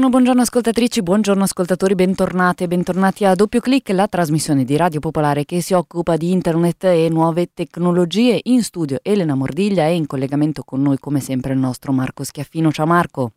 Buongiorno, 0.00 0.18
buongiorno 0.18 0.40
ascoltatrici, 0.40 1.02
buongiorno 1.02 1.42
ascoltatori, 1.42 1.94
bentornati 1.94 2.64
e 2.64 2.68
bentornati 2.68 3.26
a 3.26 3.34
Doppio 3.34 3.60
Clic, 3.60 3.90
la 3.90 4.08
trasmissione 4.08 4.64
di 4.64 4.74
Radio 4.74 4.98
Popolare 4.98 5.44
che 5.44 5.60
si 5.60 5.74
occupa 5.74 6.16
di 6.16 6.32
internet 6.32 6.84
e 6.84 7.08
nuove 7.10 7.50
tecnologie. 7.52 8.40
In 8.44 8.62
studio 8.62 9.00
Elena 9.02 9.34
Mordiglia 9.34 9.84
e 9.84 9.96
in 9.96 10.06
collegamento 10.06 10.62
con 10.64 10.80
noi 10.80 10.98
come 10.98 11.20
sempre 11.20 11.52
il 11.52 11.58
nostro 11.58 11.92
Marco 11.92 12.24
Schiaffino. 12.24 12.72
Ciao 12.72 12.86
Marco. 12.86 13.32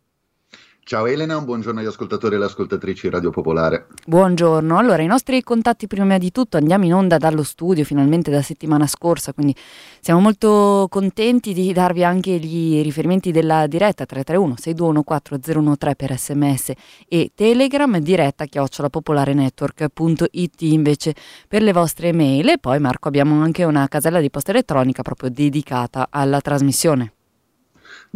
Ciao 0.86 1.06
Elena, 1.06 1.38
un 1.38 1.46
buongiorno 1.46 1.80
agli 1.80 1.86
ascoltatori 1.86 2.34
e 2.34 2.36
alle 2.36 2.44
ascoltatrici 2.44 3.08
Radio 3.08 3.30
Popolare. 3.30 3.86
Buongiorno, 4.04 4.76
allora 4.76 5.00
i 5.00 5.06
nostri 5.06 5.42
contatti 5.42 5.86
prima 5.86 6.18
di 6.18 6.30
tutto 6.30 6.58
andiamo 6.58 6.84
in 6.84 6.92
onda 6.92 7.16
dallo 7.16 7.42
studio 7.42 7.84
finalmente 7.84 8.30
da 8.30 8.42
settimana 8.42 8.86
scorsa, 8.86 9.32
quindi 9.32 9.56
siamo 10.00 10.20
molto 10.20 10.86
contenti 10.90 11.54
di 11.54 11.72
darvi 11.72 12.04
anche 12.04 12.32
i 12.32 12.82
riferimenti 12.82 13.32
della 13.32 13.66
diretta 13.66 14.04
331 14.04 14.56
621 14.58 15.94
per 15.96 16.18
sms 16.18 16.72
e 17.08 17.32
telegram 17.34 17.96
diretta 17.96 18.44
chiocciolapopolarenetwork.it 18.44 20.60
invece 20.60 21.14
per 21.48 21.62
le 21.62 21.72
vostre 21.72 22.12
mail. 22.12 22.50
E 22.50 22.58
poi 22.58 22.78
Marco 22.78 23.08
abbiamo 23.08 23.42
anche 23.42 23.64
una 23.64 23.88
casella 23.88 24.20
di 24.20 24.28
posta 24.28 24.50
elettronica 24.50 25.00
proprio 25.00 25.30
dedicata 25.30 26.08
alla 26.10 26.42
trasmissione 26.42 27.14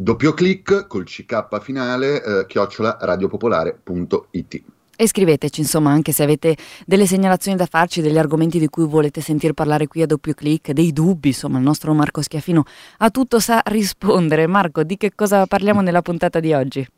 doppio 0.01 0.33
clic 0.33 0.87
col 0.87 1.05
CK 1.05 1.61
finale, 1.61 2.23
eh, 2.23 2.47
chiocciola 2.47 2.99
radiopopolare.it. 3.01 4.63
E 5.01 5.07
scriveteci, 5.09 5.61
insomma, 5.61 5.91
anche 5.91 6.13
se 6.13 6.23
avete 6.23 6.57
delle 6.87 7.07
segnalazioni 7.07 7.57
da 7.57 7.67
farci, 7.67 8.01
degli 8.01 8.19
argomenti 8.19 8.59
di 8.59 8.69
cui 8.69 8.87
volete 8.87 9.21
sentir 9.21 9.53
parlare 9.55 9.87
qui 9.87 10.03
a 10.03 10.07
doppio 10.07 10.35
clic, 10.35 10.71
dei 10.71 10.93
dubbi, 10.93 11.29
insomma, 11.29 11.59
il 11.59 11.65
nostro 11.65 11.93
Marco 11.95 12.23
Schiaffino 12.23 12.65
a 12.99 13.11
tutto 13.11 13.41
sa 13.41 13.61
rispondere. 13.65 14.47
Marco, 14.47 14.85
di 14.85 14.97
che 14.97 15.13
cosa 15.15 15.47
parliamo 15.47 15.81
nella 15.81 16.03
puntata 16.03 16.39
di 16.41 16.53
oggi? 16.53 16.89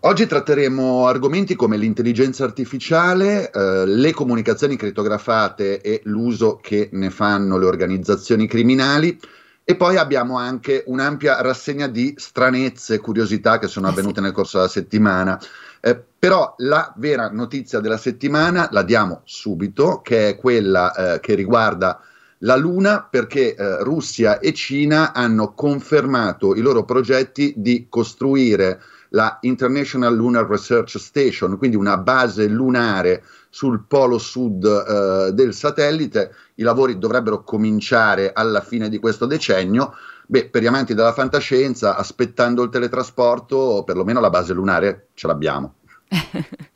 Oggi 0.00 0.26
tratteremo 0.26 1.06
argomenti 1.06 1.54
come 1.54 1.78
l'intelligenza 1.78 2.44
artificiale, 2.44 3.50
eh, 3.50 3.86
le 3.86 4.12
comunicazioni 4.12 4.76
crittografate 4.76 5.80
e 5.80 6.02
l'uso 6.04 6.58
che 6.62 6.90
ne 6.92 7.08
fanno 7.08 7.56
le 7.56 7.64
organizzazioni 7.64 8.46
criminali, 8.46 9.18
e 9.64 9.76
poi 9.76 9.96
abbiamo 9.96 10.36
anche 10.36 10.84
un'ampia 10.86 11.40
rassegna 11.40 11.86
di 11.86 12.14
stranezze, 12.18 13.00
curiosità 13.00 13.58
che 13.58 13.66
sono 13.66 13.88
eh 13.88 13.90
avvenute 13.90 14.20
nel 14.20 14.32
corso 14.32 14.58
della 14.58 14.68
settimana. 14.68 15.40
Eh, 15.80 16.02
però 16.18 16.54
la 16.58 16.92
vera 16.96 17.30
notizia 17.30 17.80
della 17.80 17.96
settimana 17.96 18.68
la 18.70 18.82
diamo 18.82 19.22
subito, 19.24 20.00
che 20.02 20.28
è 20.28 20.36
quella 20.36 21.14
eh, 21.14 21.20
che 21.20 21.34
riguarda 21.34 22.00
la 22.38 22.56
Luna, 22.56 23.06
perché 23.10 23.54
eh, 23.54 23.82
Russia 23.82 24.38
e 24.38 24.52
Cina 24.52 25.14
hanno 25.14 25.54
confermato 25.54 26.54
i 26.54 26.60
loro 26.60 26.84
progetti 26.84 27.54
di 27.56 27.86
costruire 27.88 28.80
la 29.10 29.38
International 29.42 30.14
Lunar 30.14 30.46
Research 30.46 30.98
Station, 30.98 31.56
quindi 31.56 31.76
una 31.76 31.96
base 31.96 32.46
lunare 32.48 33.22
sul 33.48 33.84
polo 33.86 34.18
sud 34.18 34.64
eh, 34.64 35.32
del 35.32 35.54
satellite. 35.54 36.34
I 36.54 36.62
lavori 36.62 36.98
dovrebbero 36.98 37.42
cominciare 37.42 38.32
alla 38.32 38.60
fine 38.60 38.88
di 38.88 38.98
questo 38.98 39.26
decennio. 39.26 39.94
Beh, 40.26 40.48
per 40.48 40.62
gli 40.62 40.66
amanti 40.66 40.94
della 40.94 41.12
fantascienza, 41.12 41.96
aspettando 41.96 42.62
il 42.62 42.70
teletrasporto, 42.70 43.82
perlomeno 43.84 44.20
la 44.20 44.30
base 44.30 44.52
lunare 44.52 45.08
ce 45.14 45.26
l'abbiamo. 45.26 45.74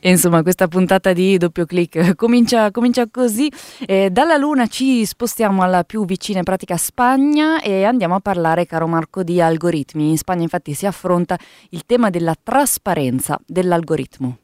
E 0.00 0.08
insomma, 0.10 0.42
questa 0.42 0.68
puntata 0.68 1.12
di 1.12 1.36
doppio 1.36 1.64
clic 1.64 2.14
comincia, 2.14 2.70
comincia 2.70 3.06
così. 3.10 3.50
Eh, 3.86 4.10
dalla 4.10 4.36
Luna 4.36 4.66
ci 4.66 5.04
spostiamo 5.04 5.62
alla 5.62 5.84
più 5.84 6.04
vicina 6.04 6.38
in 6.38 6.44
pratica 6.44 6.76
Spagna 6.76 7.60
e 7.60 7.84
andiamo 7.84 8.14
a 8.14 8.20
parlare, 8.20 8.66
caro 8.66 8.86
Marco, 8.86 9.22
di 9.22 9.40
algoritmi. 9.40 10.10
In 10.10 10.18
Spagna 10.18 10.42
infatti 10.42 10.74
si 10.74 10.86
affronta 10.86 11.38
il 11.70 11.84
tema 11.86 12.10
della 12.10 12.34
trasparenza 12.40 13.40
dell'algoritmo. 13.46 14.38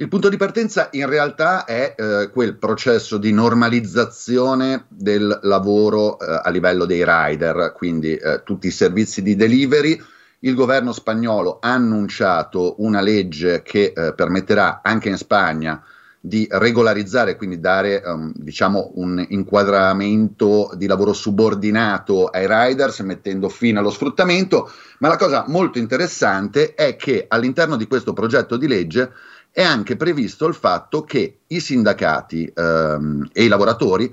Il 0.00 0.08
punto 0.08 0.30
di 0.30 0.38
partenza 0.38 0.88
in 0.92 1.06
realtà 1.06 1.66
è 1.66 1.94
eh, 1.94 2.30
quel 2.32 2.56
processo 2.56 3.18
di 3.18 3.32
normalizzazione 3.32 4.86
del 4.88 5.40
lavoro 5.42 6.18
eh, 6.18 6.40
a 6.42 6.48
livello 6.48 6.86
dei 6.86 7.04
rider, 7.04 7.74
quindi 7.76 8.14
eh, 8.14 8.40
tutti 8.42 8.68
i 8.68 8.70
servizi 8.70 9.20
di 9.20 9.36
delivery 9.36 10.00
il 10.40 10.54
governo 10.54 10.92
spagnolo 10.92 11.58
ha 11.60 11.72
annunciato 11.72 12.76
una 12.78 13.00
legge 13.00 13.62
che 13.62 13.92
eh, 13.94 14.14
permetterà 14.14 14.80
anche 14.82 15.08
in 15.08 15.16
Spagna 15.16 15.82
di 16.22 16.46
regolarizzare, 16.50 17.36
quindi 17.36 17.60
dare 17.60 18.02
um, 18.04 18.30
diciamo 18.34 18.92
un 18.96 19.24
inquadramento 19.30 20.70
di 20.74 20.86
lavoro 20.86 21.14
subordinato 21.14 22.26
ai 22.26 22.46
riders, 22.46 23.00
mettendo 23.00 23.48
fine 23.48 23.78
allo 23.78 23.90
sfruttamento. 23.90 24.70
Ma 24.98 25.08
la 25.08 25.16
cosa 25.16 25.44
molto 25.48 25.78
interessante 25.78 26.74
è 26.74 26.96
che 26.96 27.24
all'interno 27.26 27.76
di 27.76 27.86
questo 27.86 28.12
progetto 28.12 28.58
di 28.58 28.66
legge 28.66 29.12
è 29.50 29.62
anche 29.62 29.96
previsto 29.96 30.46
il 30.46 30.54
fatto 30.54 31.04
che 31.04 31.38
i 31.46 31.58
sindacati 31.58 32.52
um, 32.54 33.26
e 33.32 33.44
i 33.44 33.48
lavoratori 33.48 34.12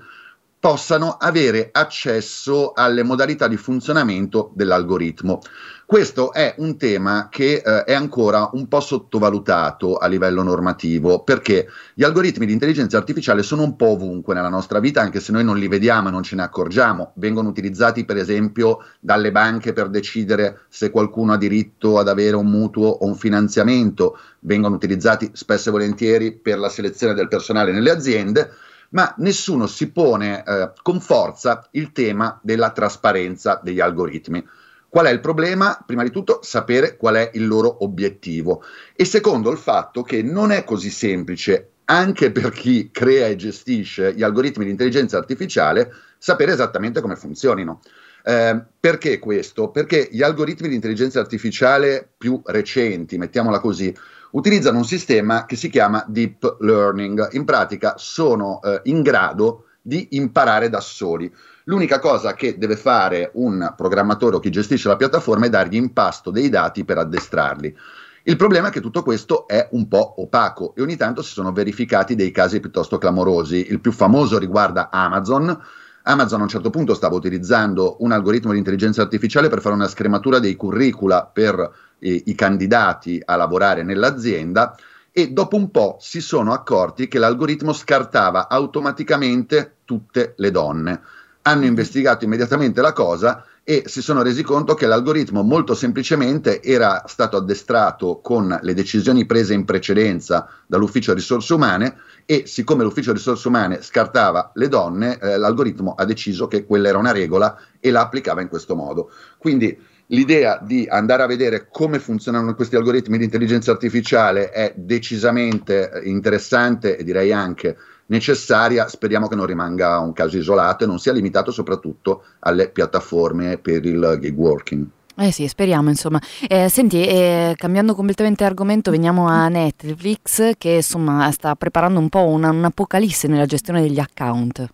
possano 0.67 1.16
avere 1.17 1.69
accesso 1.72 2.73
alle 2.75 3.01
modalità 3.01 3.47
di 3.47 3.55
funzionamento 3.55 4.51
dell'algoritmo. 4.53 5.39
Questo 5.85 6.33
è 6.33 6.55
un 6.57 6.75
tema 6.75 7.29
che 7.31 7.61
eh, 7.66 7.85
è 7.85 7.94
ancora 7.94 8.50
un 8.51 8.67
po' 8.67 8.81
sottovalutato 8.81 9.96
a 9.96 10.08
livello 10.08 10.43
normativo 10.43 11.23
perché 11.23 11.69
gli 11.93 12.03
algoritmi 12.03 12.46
di 12.46 12.52
intelligenza 12.52 12.97
artificiale 12.97 13.43
sono 13.43 13.64
un 13.64 13.78
po' 13.78 13.91
ovunque 13.91 14.34
nella 14.34 14.49
nostra 14.49 14.81
vita, 14.81 14.99
anche 14.99 15.22
se 15.22 15.31
noi 15.31 15.46
non 15.46 15.58
li 15.58 15.69
vediamo 15.69 16.09
e 16.09 16.11
non 16.11 16.23
ce 16.23 16.35
ne 16.35 16.43
accorgiamo. 16.43 17.13
Vengono 17.16 17.47
utilizzati 17.47 18.03
per 18.03 18.17
esempio 18.17 18.79
dalle 18.99 19.31
banche 19.31 19.72
per 19.72 19.87
decidere 19.87 20.63
se 20.67 20.90
qualcuno 20.90 21.31
ha 21.31 21.37
diritto 21.37 21.97
ad 21.97 22.09
avere 22.09 22.35
un 22.35 22.47
mutuo 22.47 22.90
o 22.90 23.05
un 23.05 23.16
finanziamento, 23.16 24.20
vengono 24.41 24.75
utilizzati 24.75 25.31
spesso 25.31 25.70
e 25.70 25.72
volentieri 25.72 26.34
per 26.34 26.59
la 26.59 26.67
selezione 26.67 27.13
del 27.13 27.29
personale 27.29 27.72
nelle 27.72 27.90
aziende 27.90 28.52
ma 28.89 29.13
nessuno 29.17 29.67
si 29.67 29.91
pone 29.91 30.43
eh, 30.43 30.72
con 30.81 30.99
forza 30.99 31.67
il 31.72 31.91
tema 31.91 32.39
della 32.41 32.72
trasparenza 32.72 33.59
degli 33.63 33.79
algoritmi. 33.79 34.45
Qual 34.89 35.05
è 35.05 35.11
il 35.11 35.19
problema? 35.19 35.84
Prima 35.85 36.03
di 36.03 36.11
tutto 36.11 36.39
sapere 36.41 36.95
qual 36.95 37.16
è 37.16 37.31
il 37.34 37.45
loro 37.45 37.84
obiettivo 37.84 38.63
e 38.95 39.05
secondo 39.05 39.51
il 39.51 39.57
fatto 39.57 40.01
che 40.01 40.23
non 40.23 40.51
è 40.51 40.63
così 40.63 40.89
semplice 40.89 41.72
anche 41.89 42.31
per 42.31 42.51
chi 42.51 42.89
crea 42.91 43.28
e 43.28 43.35
gestisce 43.35 44.13
gli 44.13 44.23
algoritmi 44.23 44.66
di 44.66 44.72
intelligenza 44.72 45.17
artificiale 45.17 45.91
sapere 46.17 46.53
esattamente 46.53 47.01
come 47.01 47.16
funzionino. 47.16 47.81
Eh, 48.23 48.61
perché 48.79 49.19
questo? 49.19 49.69
Perché 49.69 50.09
gli 50.11 50.22
algoritmi 50.22 50.67
di 50.67 50.75
intelligenza 50.75 51.19
artificiale 51.19 52.09
più 52.17 52.41
recenti, 52.43 53.17
mettiamola 53.17 53.59
così, 53.59 53.95
utilizzano 54.32 54.78
un 54.78 54.85
sistema 54.85 55.46
che 55.46 55.56
si 55.56 55.70
chiama 55.70 56.03
deep 56.08 56.58
learning. 56.59 57.29
In 57.34 57.46
pratica 57.46 57.96
sono 57.97 58.62
eh, 58.62 58.82
in 58.85 59.02
grado 59.02 59.66
di 59.82 60.09
imparare 60.12 60.70
da 60.70 60.82
soli. 60.82 61.34
L'unica 61.66 62.00
cosa 62.00 62.34
che 62.34 62.58
deve 62.58 62.76
fare 62.76 63.32
un 63.35 63.74
programmatore 63.76 64.35
o 64.35 64.40
chi 64.40 64.50
gestisce 64.50 64.88
la 64.88 64.97
piattaforma 64.97 65.46
è 65.46 65.50
dargli 65.50 65.76
in 65.76 65.94
pasto 65.94 66.32
dei 66.32 66.50
dati 66.50 66.85
per 66.85 66.97
addestrarli. 66.97 67.76
Il 68.24 68.35
problema 68.35 68.68
è 68.68 68.72
che 68.72 68.82
tutto 68.82 69.03
questo 69.03 69.47
è 69.47 69.70
un 69.72 69.88
po' 69.88 70.16
opaco 70.18 70.76
e 70.76 70.82
ogni 70.82 70.97
tanto 70.97 71.22
si 71.22 71.32
sono 71.32 71.53
verificati 71.53 72.16
dei 72.16 72.32
casi 72.32 72.59
piuttosto 72.59 72.97
clamorosi. 72.97 73.68
Il 73.70 73.80
più 73.80 73.94
famoso 73.94 74.38
riguarda 74.38 74.90
Amazon. 74.91 75.58
Amazon 76.03 76.41
a 76.41 76.44
un 76.44 76.50
certo 76.50 76.70
punto 76.70 76.94
stava 76.94 77.16
utilizzando 77.16 77.96
un 78.00 78.12
algoritmo 78.12 78.52
di 78.52 78.58
intelligenza 78.58 79.02
artificiale 79.02 79.47
per 79.47 79.62
fare 79.62 79.76
una 79.76 79.88
scrematura 79.88 80.40
dei 80.40 80.58
curricula 80.58 81.26
per 81.26 81.72
eh, 81.99 82.23
i 82.26 82.35
candidati 82.35 83.22
a 83.23 83.35
lavorare 83.35 83.84
nell'azienda 83.84 84.76
e 85.11 85.32
dopo 85.32 85.55
un 85.55 85.72
po' 85.72 85.97
si 85.99 86.22
sono 86.22 86.53
accorti 86.53 87.08
che 87.08 87.17
l'algoritmo 87.17 87.73
scartava 87.73 88.47
automaticamente 88.47 89.78
tutte 89.84 90.34
le 90.38 90.52
donne. 90.52 91.02
Hanno 91.41 91.66
investigato 91.66 92.26
immediatamente 92.26 92.82
la 92.82 92.94
cosa 92.94 93.44
e 93.70 93.84
si 93.88 94.02
sono 94.02 94.22
resi 94.22 94.44
conto 94.44 94.76
che 94.76 94.85
l'algoritmo 94.85 95.41
molto 95.41 95.73
semplicemente 95.73 96.61
era 96.61 97.03
stato 97.08 97.35
addestrato 97.35 98.22
con 98.22 98.58
le 98.61 98.73
decisioni 98.73 99.26
prese 99.26 99.53
in 99.55 99.66
precedenza 99.66 100.47
dall'ufficio 100.66 101.14
risorse 101.14 101.53
umane 101.53 101.97
e 102.26 102.44
siccome 102.46 102.84
l'ufficio 102.84 103.11
risorse 103.11 103.47
umane 103.47 103.82
scartava 103.82 104.52
le 104.53 104.70
donne, 104.70 105.20
eh, 105.20 105.38
l'algoritmo 105.38 105.96
ha 105.97 106.05
deciso 106.05 106.47
che 106.47 106.64
quella 106.64 106.90
era 106.90 106.97
una 106.97 107.11
regola 107.11 107.59
e 107.79 107.91
la 107.91 108.02
applicava 108.02 108.41
in 108.41 108.47
questo 108.47 108.73
modo. 108.73 109.11
Quindi 109.38 109.78
l'idea 110.08 110.59
di 110.62 110.88
andare 110.90 111.24
a 111.24 111.28
vedere 111.28 111.68
come 111.70 112.00
funzionano 112.00 112.56
questi 112.56 112.76
algoritmi 112.76 113.18
di 113.18 113.26
intelligenza 113.26 113.72
artificiale 113.72 114.52
è 114.52 114.74
decisamente 114.76 115.92
eh, 115.92 116.09
interessante 116.09 116.98
e 116.98 117.04
direi 117.04 117.34
anche 117.34 117.76
necessaria, 118.08 118.88
speriamo 118.88 119.28
che 119.28 119.36
non 119.36 119.46
rimanga 119.46 120.00
un 120.00 120.14
caso 120.14 120.38
isolato 120.38 120.84
e 120.84 120.88
non 120.88 121.00
sia 121.00 121.12
limitato 121.12 121.52
soprattutto 121.52 122.24
alle 122.40 122.70
piattaforme 122.70 123.58
per 123.58 123.86
il 123.86 124.18
gig 124.22 124.38
working. 124.38 124.86
Eh 125.20 125.32
sì, 125.32 125.48
speriamo 125.48 125.90
insomma. 125.90 126.22
Eh, 126.48 126.70
senti, 126.70 127.04
eh, 127.04 127.56
cambiando 127.58 127.96
completamente 127.96 128.44
argomento, 128.44 128.92
veniamo 128.92 129.28
a 129.28 129.48
Netflix 129.48 130.52
che 130.59 130.70
insomma 130.70 131.32
sta 131.32 131.56
preparando 131.56 132.00
un 132.00 132.08
po' 132.08 132.26
una, 132.26 132.52
un'apocalisse 132.52 133.28
nella 133.28 133.48
gestione 133.48 133.82
degli 133.82 134.00
account. 134.00 134.68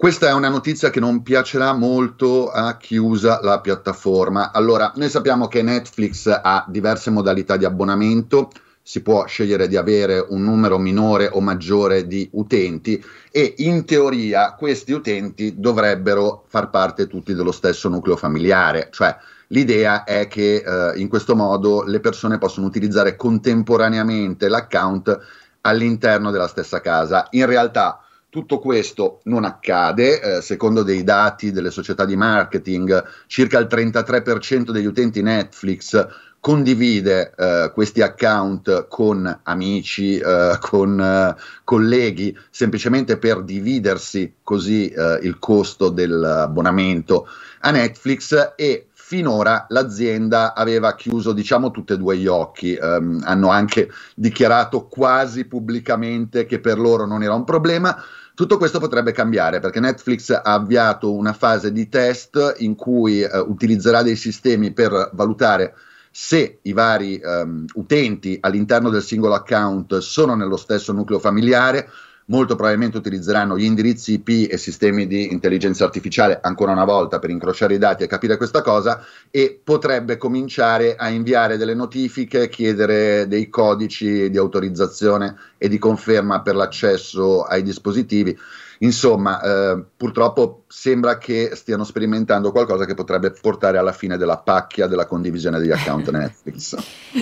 Questa 0.00 0.28
è 0.28 0.32
una 0.32 0.48
notizia 0.48 0.88
che 0.88 0.98
non 0.98 1.20
piacerà 1.20 1.74
molto 1.74 2.48
a 2.48 2.78
chi 2.78 2.96
usa 2.96 3.38
la 3.42 3.60
piattaforma. 3.60 4.50
Allora, 4.50 4.92
noi 4.96 5.10
sappiamo 5.10 5.46
che 5.46 5.60
Netflix 5.60 6.26
ha 6.26 6.64
diverse 6.66 7.10
modalità 7.10 7.58
di 7.58 7.66
abbonamento 7.66 8.50
si 8.80 9.02
può 9.02 9.26
scegliere 9.26 9.68
di 9.68 9.76
avere 9.76 10.24
un 10.26 10.42
numero 10.42 10.78
minore 10.78 11.28
o 11.30 11.42
maggiore 11.42 12.06
di 12.06 12.26
utenti 12.32 13.04
e 13.30 13.56
in 13.58 13.84
teoria 13.84 14.54
questi 14.54 14.92
utenti 14.92 15.60
dovrebbero 15.60 16.44
far 16.48 16.70
parte 16.70 17.06
tutti 17.06 17.34
dello 17.34 17.52
stesso 17.52 17.90
nucleo 17.90 18.16
familiare, 18.16 18.88
cioè 18.92 19.14
l'idea 19.48 20.04
è 20.04 20.26
che 20.28 20.64
eh, 20.64 20.98
in 20.98 21.10
questo 21.10 21.36
modo 21.36 21.82
le 21.82 22.00
persone 22.00 22.38
possono 22.38 22.64
utilizzare 22.64 23.16
contemporaneamente 23.16 24.48
l'account 24.48 25.18
all'interno 25.60 26.30
della 26.30 26.48
stessa 26.48 26.80
casa. 26.80 27.26
In 27.32 27.44
realtà 27.44 28.02
tutto 28.30 28.60
questo 28.60 29.20
non 29.24 29.44
accade, 29.44 30.20
eh, 30.36 30.40
secondo 30.40 30.82
dei 30.82 31.02
dati 31.02 31.50
delle 31.52 31.70
società 31.70 32.04
di 32.04 32.16
marketing, 32.16 33.04
circa 33.26 33.58
il 33.58 33.66
33% 33.68 34.70
degli 34.70 34.86
utenti 34.86 35.20
Netflix 35.20 36.06
condivide 36.40 37.34
eh, 37.36 37.70
questi 37.74 38.00
account 38.00 38.86
con 38.88 39.40
amici, 39.42 40.16
eh, 40.16 40.56
con 40.58 40.98
eh, 40.98 41.36
colleghi, 41.64 42.36
semplicemente 42.48 43.18
per 43.18 43.42
dividersi 43.42 44.36
così 44.42 44.88
eh, 44.88 45.18
il 45.22 45.38
costo 45.38 45.90
dell'abbonamento 45.90 47.28
a 47.60 47.70
Netflix 47.72 48.54
e 48.56 48.86
finora 49.10 49.66
l'azienda 49.70 50.54
aveva 50.54 50.94
chiuso 50.94 51.32
diciamo 51.32 51.72
tutti 51.72 51.94
e 51.94 51.98
due 51.98 52.16
gli 52.16 52.28
occhi, 52.28 52.78
um, 52.80 53.20
hanno 53.24 53.48
anche 53.48 53.90
dichiarato 54.14 54.86
quasi 54.86 55.46
pubblicamente 55.46 56.46
che 56.46 56.60
per 56.60 56.78
loro 56.78 57.06
non 57.06 57.24
era 57.24 57.34
un 57.34 57.42
problema. 57.42 58.00
Tutto 58.40 58.56
questo 58.56 58.78
potrebbe 58.78 59.12
cambiare 59.12 59.60
perché 59.60 59.80
Netflix 59.80 60.30
ha 60.30 60.40
avviato 60.40 61.12
una 61.12 61.34
fase 61.34 61.72
di 61.72 61.90
test 61.90 62.54
in 62.60 62.74
cui 62.74 63.20
uh, 63.20 63.28
utilizzerà 63.46 64.02
dei 64.02 64.16
sistemi 64.16 64.72
per 64.72 65.10
valutare 65.12 65.74
se 66.10 66.60
i 66.62 66.72
vari 66.72 67.20
um, 67.22 67.66
utenti 67.74 68.38
all'interno 68.40 68.88
del 68.88 69.02
singolo 69.02 69.34
account 69.34 69.98
sono 69.98 70.34
nello 70.36 70.56
stesso 70.56 70.94
nucleo 70.94 71.18
familiare, 71.18 71.90
molto 72.30 72.54
probabilmente 72.54 72.96
utilizzeranno 72.96 73.58
gli 73.58 73.64
indirizzi 73.64 74.12
IP 74.14 74.50
e 74.50 74.56
sistemi 74.56 75.06
di 75.06 75.32
intelligenza 75.32 75.84
artificiale 75.84 76.38
ancora 76.40 76.72
una 76.72 76.84
volta 76.84 77.18
per 77.18 77.30
incrociare 77.30 77.74
i 77.74 77.78
dati 77.78 78.04
e 78.04 78.06
capire 78.06 78.36
questa 78.36 78.62
cosa 78.62 79.04
e 79.30 79.60
potrebbe 79.62 80.16
cominciare 80.16 80.96
a 80.96 81.08
inviare 81.08 81.56
delle 81.56 81.74
notifiche, 81.74 82.48
chiedere 82.48 83.26
dei 83.28 83.48
codici 83.48 84.30
di 84.30 84.38
autorizzazione 84.38 85.36
e 85.58 85.68
di 85.68 85.78
conferma 85.78 86.40
per 86.40 86.54
l'accesso 86.54 87.42
ai 87.42 87.62
dispositivi. 87.62 88.36
Insomma, 88.82 89.42
eh, 89.42 89.84
purtroppo 89.94 90.64
sembra 90.68 91.18
che 91.18 91.50
stiano 91.52 91.84
sperimentando 91.84 92.50
qualcosa 92.50 92.86
che 92.86 92.94
potrebbe 92.94 93.30
portare 93.30 93.76
alla 93.76 93.92
fine 93.92 94.16
della 94.16 94.38
pacchia 94.38 94.86
della 94.86 95.04
condivisione 95.04 95.58
degli 95.58 95.70
account 95.70 96.08
Netflix. 96.10 96.76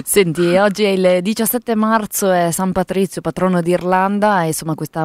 Senti, 0.04 0.54
oggi 0.56 0.84
è 0.84 0.90
il 0.90 1.20
17 1.20 1.74
marzo, 1.74 2.30
è 2.30 2.52
San 2.52 2.70
Patrizio, 2.70 3.20
patrono 3.20 3.60
d'Irlanda, 3.60 4.44
e 4.44 4.48
insomma 4.48 4.76
questa 4.76 5.04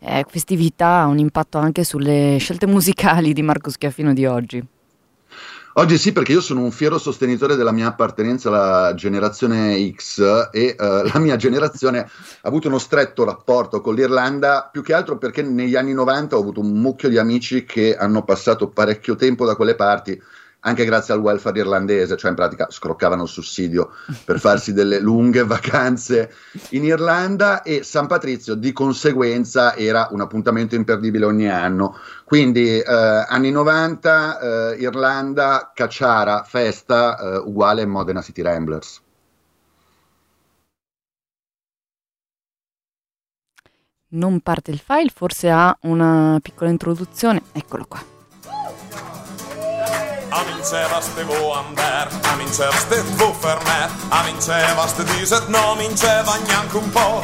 eh, 0.00 0.26
festività 0.28 1.00
ha 1.00 1.06
un 1.06 1.18
impatto 1.18 1.56
anche 1.56 1.84
sulle 1.84 2.36
scelte 2.38 2.66
musicali 2.66 3.32
di 3.32 3.40
Marco 3.40 3.70
Schiaffino 3.70 4.12
di 4.12 4.26
oggi. 4.26 4.62
Oggi 5.76 5.98
sì, 5.98 6.12
perché 6.12 6.30
io 6.30 6.40
sono 6.40 6.60
un 6.60 6.70
fiero 6.70 6.98
sostenitore 6.98 7.56
della 7.56 7.72
mia 7.72 7.88
appartenenza 7.88 8.48
alla 8.48 8.94
generazione 8.94 9.92
X 9.92 10.48
e 10.52 10.76
uh, 10.78 10.84
la 11.12 11.18
mia 11.18 11.34
generazione 11.34 11.98
ha 11.98 12.08
avuto 12.42 12.68
uno 12.68 12.78
stretto 12.78 13.24
rapporto 13.24 13.80
con 13.80 13.96
l'Irlanda, 13.96 14.68
più 14.70 14.84
che 14.84 14.92
altro 14.92 15.18
perché 15.18 15.42
negli 15.42 15.74
anni 15.74 15.92
90 15.92 16.36
ho 16.36 16.40
avuto 16.40 16.60
un 16.60 16.78
mucchio 16.80 17.08
di 17.08 17.18
amici 17.18 17.64
che 17.64 17.96
hanno 17.96 18.22
passato 18.22 18.68
parecchio 18.68 19.16
tempo 19.16 19.44
da 19.44 19.56
quelle 19.56 19.74
parti 19.74 20.22
anche 20.66 20.84
grazie 20.84 21.14
al 21.14 21.20
welfare 21.20 21.58
irlandese, 21.58 22.16
cioè 22.16 22.30
in 22.30 22.36
pratica 22.36 22.66
scroccavano 22.70 23.22
il 23.22 23.28
sussidio 23.28 23.90
per 24.24 24.38
farsi 24.40 24.72
delle 24.72 24.98
lunghe 24.98 25.44
vacanze 25.44 26.32
in 26.70 26.84
Irlanda 26.84 27.62
e 27.62 27.82
San 27.82 28.06
Patrizio 28.06 28.54
di 28.54 28.72
conseguenza 28.72 29.74
era 29.76 30.08
un 30.10 30.20
appuntamento 30.20 30.74
imperdibile 30.74 31.24
ogni 31.24 31.48
anno. 31.48 31.96
Quindi 32.24 32.78
eh, 32.78 32.84
anni 32.84 33.50
90, 33.50 34.38
eh, 34.72 34.76
Irlanda, 34.80 35.72
cacciara, 35.74 36.42
festa, 36.44 37.18
eh, 37.18 37.36
uguale 37.38 37.84
Modena 37.86 38.22
City 38.22 38.42
Ramblers. 38.42 39.02
Non 44.14 44.40
parte 44.40 44.70
il 44.70 44.78
file, 44.78 45.10
forse 45.12 45.50
ha 45.50 45.76
una 45.82 46.38
piccola 46.40 46.70
introduzione, 46.70 47.42
eccolo 47.52 47.84
qua 47.86 48.13
a 50.34 50.42
minceva 50.42 51.00
ste 51.00 51.22
vo 51.22 51.54
amber, 51.54 52.08
a 52.10 52.34
minceva 52.34 52.74
ste 52.74 53.00
vo 53.14 53.32
fermer, 53.32 53.88
a 54.08 54.22
minceva 54.24 54.86
ste 54.88 55.04
diset, 55.04 55.46
no 55.46 55.76
minceva 55.76 56.36
neanche 56.46 56.76
un 56.76 56.90
po'. 56.90 57.22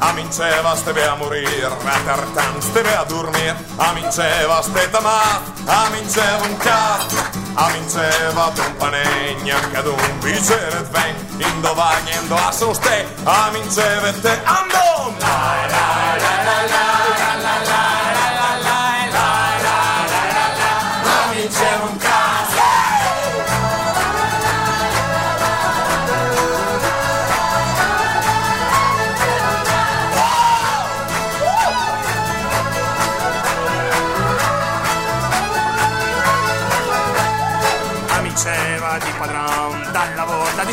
A 0.00 0.12
minceva 0.12 0.74
steve 0.76 1.06
a 1.06 1.14
morir, 1.14 1.64
a 1.64 1.98
tartan 2.04 2.60
steve 2.60 2.94
a 2.94 3.04
dormir, 3.04 3.54
a 3.76 3.92
minceva 3.92 4.60
ste 4.60 4.90
tamat, 4.90 5.40
a 5.64 5.88
minceva 5.88 6.44
un 6.44 6.56
cat. 6.58 7.08
A 7.54 7.70
minceva 7.70 8.50
d'un 8.54 8.76
panegna 8.76 9.58
che 9.70 9.76
ad 9.76 9.86
un 9.86 10.18
bicere 10.20 10.84
ven, 10.90 11.14
indovagna 11.38 12.20
indo 12.20 12.34
a 12.34 12.50
soste, 12.50 13.06
a 13.22 13.50
minceva 13.52 14.12
te 14.20 14.40
andon. 14.44 15.63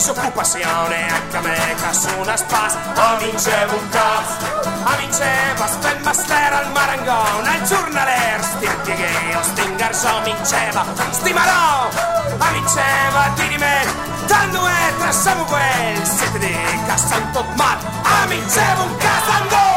disoccupazione 0.02 1.06
a 1.32 1.40
me 1.42 1.76
nessuna 1.80 2.36
spas 2.36 2.76
a 2.96 3.18
vincevo 3.18 3.78
un 3.78 3.90
cazzo 3.90 4.46
a 4.84 4.96
vincevo 4.96 5.68
spend 5.68 6.04
master 6.04 6.54
al 6.54 6.72
marangon 6.72 7.46
al 7.46 7.62
giornaler 7.62 8.44
stirti 8.44 8.94
che 8.94 9.36
o 9.36 9.44
stingar 9.44 9.94
so 9.94 10.22
vinceva. 10.24 10.84
Stimarò 11.12 11.90
a 12.40 12.52
vinceva 12.52 13.32
di 13.36 13.48
di 13.50 13.58
me. 13.58 13.86
Tanto 14.26 14.66
è 14.66 14.94
tra 14.98 15.12
Samuel 15.12 16.04
siete 16.04 16.40
di 16.40 16.56
cassanto 16.88 17.46
ma 17.56 17.78
tot 17.78 17.96
mal 18.18 18.88
un 18.88 18.98
cazzo 18.98 19.32
andò 19.32 19.71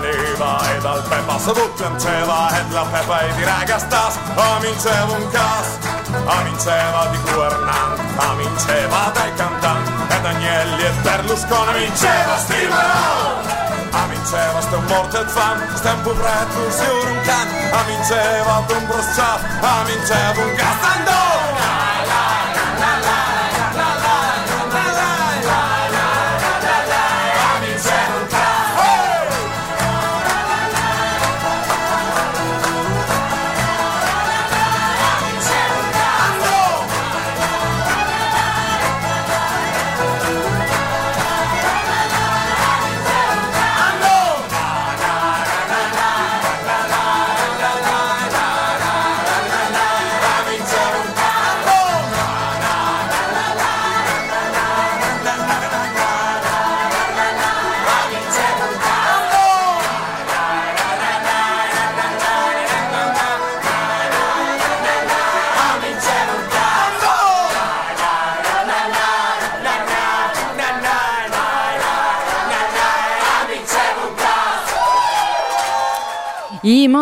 Villaneva 0.00 0.58
e 0.74 0.78
dal 0.80 1.02
Peppa 1.02 1.38
se 1.38 1.52
piangeva 1.76 2.50
e 2.50 2.72
la 2.72 2.82
Peppa 2.82 3.20
e 3.20 3.34
di 3.34 3.44
ragastas 3.44 4.18
aminceva 4.34 5.12
un 5.12 5.30
cas 5.30 5.78
aminceva 6.26 7.06
di 7.10 7.18
governante 7.30 8.02
aminceva 8.16 9.10
dai 9.14 9.34
cantanti 9.34 9.92
ed 10.08 10.24
Agnelli 10.24 10.82
e 10.82 10.90
Berlusconi 11.02 11.68
aminceva 11.68 12.38
Steve 12.38 13.62
Aminceva 13.92 14.60
sto 14.60 14.80
morto 14.88 15.20
e 15.20 15.28
fam, 15.28 15.76
stem 15.76 16.02
povretto 16.02 16.70
sur 16.72 17.06
un 17.06 17.20
can. 17.22 17.46
Aminceva 17.72 18.64
d'un 18.66 18.86
brosciato, 18.88 19.44
aminceva 19.60 20.42
un 20.42 20.54
castandone 20.56 21.33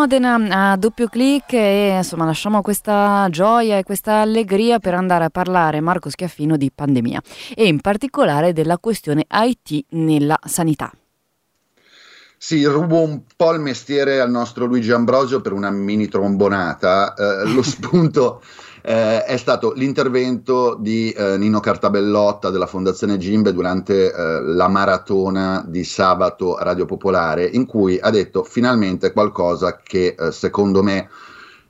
Modena 0.02 0.72
a 0.72 0.76
doppio 0.76 1.06
clic 1.06 1.52
e 1.52 1.94
insomma 1.98 2.24
lasciamo 2.24 2.60
questa 2.60 3.28
gioia 3.30 3.78
e 3.78 3.84
questa 3.84 4.14
allegria 4.14 4.80
per 4.80 4.94
andare 4.94 5.26
a 5.26 5.30
parlare 5.30 5.80
Marco 5.80 6.10
Schiaffino 6.10 6.56
di 6.56 6.72
pandemia 6.74 7.22
e 7.54 7.68
in 7.68 7.80
particolare 7.80 8.52
della 8.52 8.78
questione 8.78 9.26
IT 9.30 9.84
nella 9.90 10.36
sanità. 10.44 10.90
Sì, 12.36 12.64
rubo 12.64 13.00
un 13.00 13.22
po' 13.36 13.52
il 13.52 13.60
mestiere 13.60 14.18
al 14.18 14.28
nostro 14.28 14.64
Luigi 14.64 14.90
Ambrosio 14.90 15.40
per 15.40 15.52
una 15.52 15.70
mini 15.70 16.08
trombonata. 16.08 17.14
Eh, 17.14 17.46
lo 17.54 17.62
spunto 17.62 18.42
eh, 18.82 19.24
è 19.24 19.36
stato 19.36 19.72
l'intervento 19.72 20.76
di 20.78 21.10
eh, 21.10 21.36
Nino 21.38 21.60
Cartabellotta 21.60 22.50
della 22.50 22.66
Fondazione 22.66 23.16
Gimbe 23.16 23.52
durante 23.52 24.12
eh, 24.12 24.40
la 24.42 24.68
maratona 24.68 25.64
di 25.66 25.84
sabato 25.84 26.56
a 26.56 26.64
Radio 26.64 26.84
Popolare, 26.84 27.44
in 27.44 27.64
cui 27.64 27.98
ha 28.00 28.10
detto 28.10 28.42
finalmente 28.42 29.12
qualcosa 29.12 29.78
che 29.82 30.16
eh, 30.18 30.32
secondo 30.32 30.82
me 30.82 31.08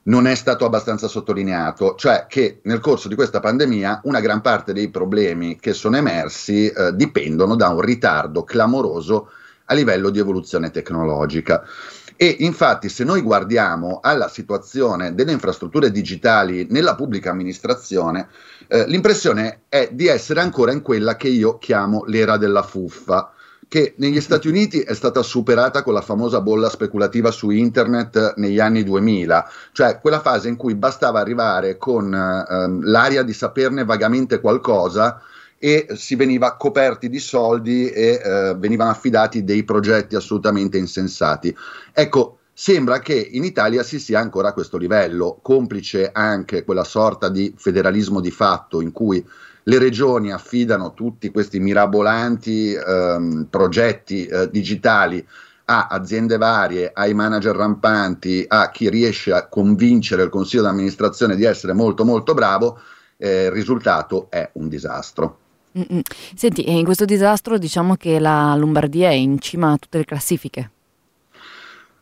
non 0.05 0.27
è 0.27 0.35
stato 0.35 0.65
abbastanza 0.65 1.07
sottolineato, 1.07 1.95
cioè 1.97 2.27
che 2.29 2.61
nel 2.65 2.81
corso 2.81 3.09
di 3.09 3.15
questa 3.15 3.41
pandemia 3.41 4.01
una 4.05 4.21
gran 4.21 4.41
parte 4.41 4.73
dei 4.73 4.89
problemi 4.89 5.59
che 5.61 5.75
sono 5.75 5.97
emersi 5.97 6.67
eh, 6.67 6.95
dipendono 6.95 7.55
da 7.55 7.69
un 7.69 7.83
ritardo 7.83 8.43
clamoroso 8.43 9.29
a 9.67 9.75
livello 9.75 10.11
di 10.11 10.19
evoluzione 10.19 10.71
tecnologica. 10.71 11.63
E 12.17 12.37
infatti 12.41 12.89
se 12.89 13.05
noi 13.05 13.21
guardiamo 13.21 14.01
alla 14.03 14.29
situazione 14.29 15.15
delle 15.15 15.33
infrastrutture 15.33 15.91
digitali 15.91 16.67
nella 16.71 16.95
pubblica 16.95 17.31
amministrazione, 17.31 18.29
eh, 18.69 18.87
l'impressione 18.87 19.63
è 19.69 19.89
di 19.93 20.07
essere 20.07 20.41
ancora 20.41 20.73
in 20.73 20.83
quella 20.83 21.17
che 21.17 21.29
io 21.29 21.59
chiamo 21.59 22.05
l'era 22.07 22.37
della 22.37 22.63
fuffa, 22.63 23.33
che 23.73 23.95
negli 23.97 24.21
Stati 24.21 24.49
Uniti 24.49 24.81
è 24.81 24.93
stata 24.93 25.23
superata 25.23 25.83
con 25.83 25.95
la 25.95 26.03
famosa 26.03 26.43
bolla 26.43 26.69
speculativa 26.69 27.31
su 27.31 27.49
internet 27.49 28.35
negli 28.37 28.61
anni 28.61 28.85
2000, 28.85 29.51
cioè 29.73 29.99
quella 29.99 30.21
fase 30.21 30.49
in 30.49 30.57
cui 30.57 30.75
bastava 30.75 31.21
arrivare 31.21 31.79
con 31.79 32.13
eh, 32.13 32.87
l'aria 32.87 33.23
di 33.23 33.33
saperne 33.33 33.87
vagamente 33.87 34.41
qualcosa 34.41 35.23
e 35.65 35.87
si 35.95 36.17
veniva 36.17 36.57
coperti 36.57 37.09
di 37.09 37.21
soldi 37.21 37.89
e 37.89 38.21
eh, 38.21 38.55
venivano 38.59 38.91
affidati 38.91 39.45
dei 39.45 39.63
progetti 39.63 40.17
assolutamente 40.17 40.77
insensati. 40.77 41.55
Ecco, 41.93 42.39
sembra 42.53 42.99
che 42.99 43.15
in 43.15 43.45
Italia 43.45 43.85
si 43.85 44.01
sia 44.01 44.19
ancora 44.19 44.49
a 44.49 44.53
questo 44.55 44.77
livello, 44.77 45.39
complice 45.41 46.11
anche 46.13 46.65
quella 46.65 46.83
sorta 46.83 47.29
di 47.29 47.55
federalismo 47.57 48.19
di 48.19 48.33
fatto 48.33 48.81
in 48.81 48.91
cui 48.91 49.25
le 49.63 49.79
regioni 49.79 50.33
affidano 50.33 50.95
tutti 50.95 51.31
questi 51.31 51.61
mirabolanti 51.61 52.75
ehm, 52.75 53.47
progetti 53.49 54.27
eh, 54.27 54.51
digitali 54.51 55.25
a 55.67 55.87
aziende 55.87 56.39
varie, 56.39 56.91
ai 56.93 57.15
manager 57.15 57.55
rampanti, 57.55 58.45
a 58.49 58.69
chi 58.73 58.91
riesce 58.91 59.31
a 59.33 59.47
convincere 59.47 60.25
il 60.25 60.29
consiglio 60.29 60.63
d'amministrazione 60.63 61.37
di 61.37 61.45
essere 61.45 61.73
molto 61.73 62.05
molto 62.05 62.35
bravo, 62.35 62.81
eh, 63.17 63.45
il 63.45 63.53
risultato 63.53 64.27
è 64.29 64.51
un 64.55 64.69
disastro. 64.69 65.37
Mm-mm. 65.79 66.01
Senti, 66.35 66.71
in 66.71 66.85
questo 66.85 67.05
disastro 67.05 67.59
diciamo 67.59 67.97
che 67.97 68.19
la 68.19 68.55
Lombardia 68.57 69.09
è 69.09 69.15
in 69.15 69.39
cima 69.41 69.73
a 69.73 69.77
tutte 69.79 69.99
le 69.99 70.05
classifiche. 70.05 70.71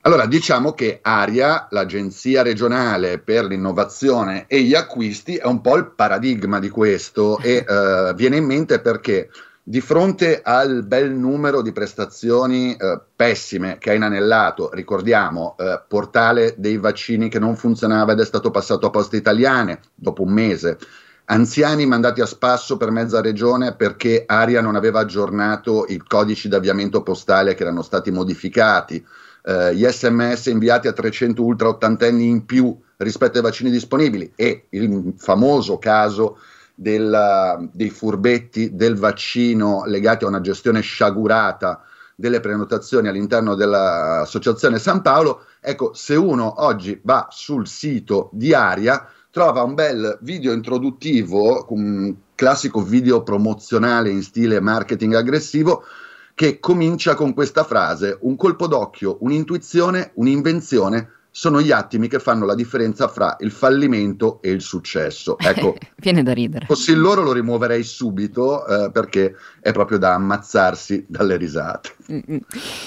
Allora, 0.02 0.24
diciamo 0.24 0.72
che 0.72 1.00
ARIA, 1.02 1.66
l'Agenzia 1.70 2.40
regionale 2.40 3.18
per 3.18 3.44
l'innovazione 3.44 4.46
e 4.46 4.62
gli 4.62 4.74
acquisti, 4.74 5.36
è 5.36 5.44
un 5.44 5.60
po' 5.60 5.76
il 5.76 5.92
paradigma 5.94 6.58
di 6.58 6.70
questo 6.70 7.38
e 7.42 7.64
eh, 7.68 8.12
viene 8.16 8.38
in 8.38 8.44
mente 8.44 8.80
perché 8.80 9.28
di 9.62 9.82
fronte 9.82 10.40
al 10.42 10.84
bel 10.84 11.12
numero 11.12 11.60
di 11.60 11.70
prestazioni 11.70 12.74
eh, 12.74 12.98
pessime 13.14 13.76
che 13.78 13.90
ha 13.90 13.94
inanellato, 13.94 14.70
ricordiamo, 14.72 15.54
eh, 15.58 15.82
portale 15.86 16.54
dei 16.56 16.78
vaccini 16.78 17.28
che 17.28 17.38
non 17.38 17.54
funzionava 17.54 18.12
ed 18.12 18.20
è 18.20 18.24
stato 18.24 18.50
passato 18.50 18.86
a 18.86 18.90
poste 18.90 19.16
italiane 19.18 19.80
dopo 19.94 20.22
un 20.22 20.32
mese, 20.32 20.78
anziani 21.30 21.86
mandati 21.86 22.20
a 22.20 22.26
spasso 22.26 22.76
per 22.76 22.90
mezza 22.90 23.20
regione 23.20 23.74
perché 23.74 24.24
Aria 24.26 24.60
non 24.60 24.74
aveva 24.74 25.00
aggiornato 25.00 25.86
i 25.88 25.98
codici 25.98 26.48
d'avviamento 26.48 27.02
postale 27.02 27.54
che 27.54 27.62
erano 27.62 27.82
stati 27.82 28.10
modificati, 28.10 29.04
eh, 29.44 29.74
gli 29.74 29.86
sms 29.86 30.46
inviati 30.46 30.88
a 30.88 30.92
300 30.92 31.42
ultra 31.42 31.68
ottantenni 31.68 32.28
in 32.28 32.44
più 32.44 32.76
rispetto 32.96 33.38
ai 33.38 33.44
vaccini 33.44 33.70
disponibili 33.70 34.32
e 34.34 34.66
il 34.70 35.14
famoso 35.16 35.78
caso 35.78 36.38
del, 36.74 37.68
dei 37.72 37.90
furbetti 37.90 38.74
del 38.74 38.96
vaccino 38.96 39.84
legati 39.86 40.24
a 40.24 40.28
una 40.28 40.40
gestione 40.40 40.80
sciagurata 40.80 41.84
delle 42.16 42.40
prenotazioni 42.40 43.08
all'interno 43.08 43.54
dell'Associazione 43.54 44.78
San 44.78 45.00
Paolo, 45.00 45.44
ecco, 45.60 45.94
se 45.94 46.16
uno 46.16 46.64
oggi 46.64 47.00
va 47.02 47.28
sul 47.30 47.66
sito 47.66 48.28
di 48.32 48.52
Aria, 48.52 49.08
trova 49.30 49.62
un 49.62 49.74
bel 49.74 50.18
video 50.22 50.52
introduttivo, 50.52 51.66
un 51.70 52.14
classico 52.34 52.82
video 52.82 53.22
promozionale 53.22 54.10
in 54.10 54.22
stile 54.22 54.60
marketing 54.60 55.14
aggressivo, 55.14 55.84
che 56.34 56.58
comincia 56.58 57.14
con 57.14 57.32
questa 57.34 57.64
frase: 57.64 58.18
un 58.22 58.36
colpo 58.36 58.66
d'occhio, 58.66 59.18
un'intuizione, 59.20 60.12
un'invenzione 60.14 61.10
sono 61.30 61.60
gli 61.60 61.70
attimi 61.70 62.08
che 62.08 62.18
fanno 62.18 62.44
la 62.44 62.54
differenza 62.54 63.06
fra 63.06 63.36
il 63.40 63.50
fallimento 63.50 64.40
e 64.42 64.50
il 64.50 64.60
successo. 64.60 65.36
Ecco, 65.50 65.76
viene 65.96 66.22
da 66.22 66.32
ridere. 66.32 66.66
Fossi 66.66 66.94
loro 66.94 67.22
lo 67.22 67.32
rimuoverei 67.32 67.82
subito 67.82 68.64
eh, 68.66 68.90
perché 68.92 69.34
è 69.60 69.72
proprio 69.72 69.98
da 69.98 70.14
ammazzarsi 70.14 71.06
dalle 71.08 71.36
risate. 71.36 71.94
Mm-hmm. 72.12 72.38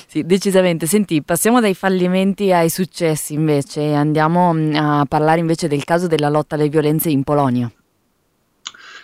Sì, 0.08 0.24
decisamente. 0.24 0.86
Senti, 0.86 1.22
passiamo 1.22 1.60
dai 1.60 1.74
fallimenti 1.74 2.54
ai 2.54 2.70
successi 2.70 3.34
invece, 3.34 3.94
andiamo 3.94 4.54
mm, 4.54 4.76
a 4.76 5.06
parlare 5.08 5.42
invece 5.42 5.68
del 5.68 5.84
caso 5.84 6.08
della 6.08 6.30
lotta 6.30 6.56
alle 6.56 6.70
violenze 6.70 7.10
in 7.10 7.24
Polonia. 7.24 7.70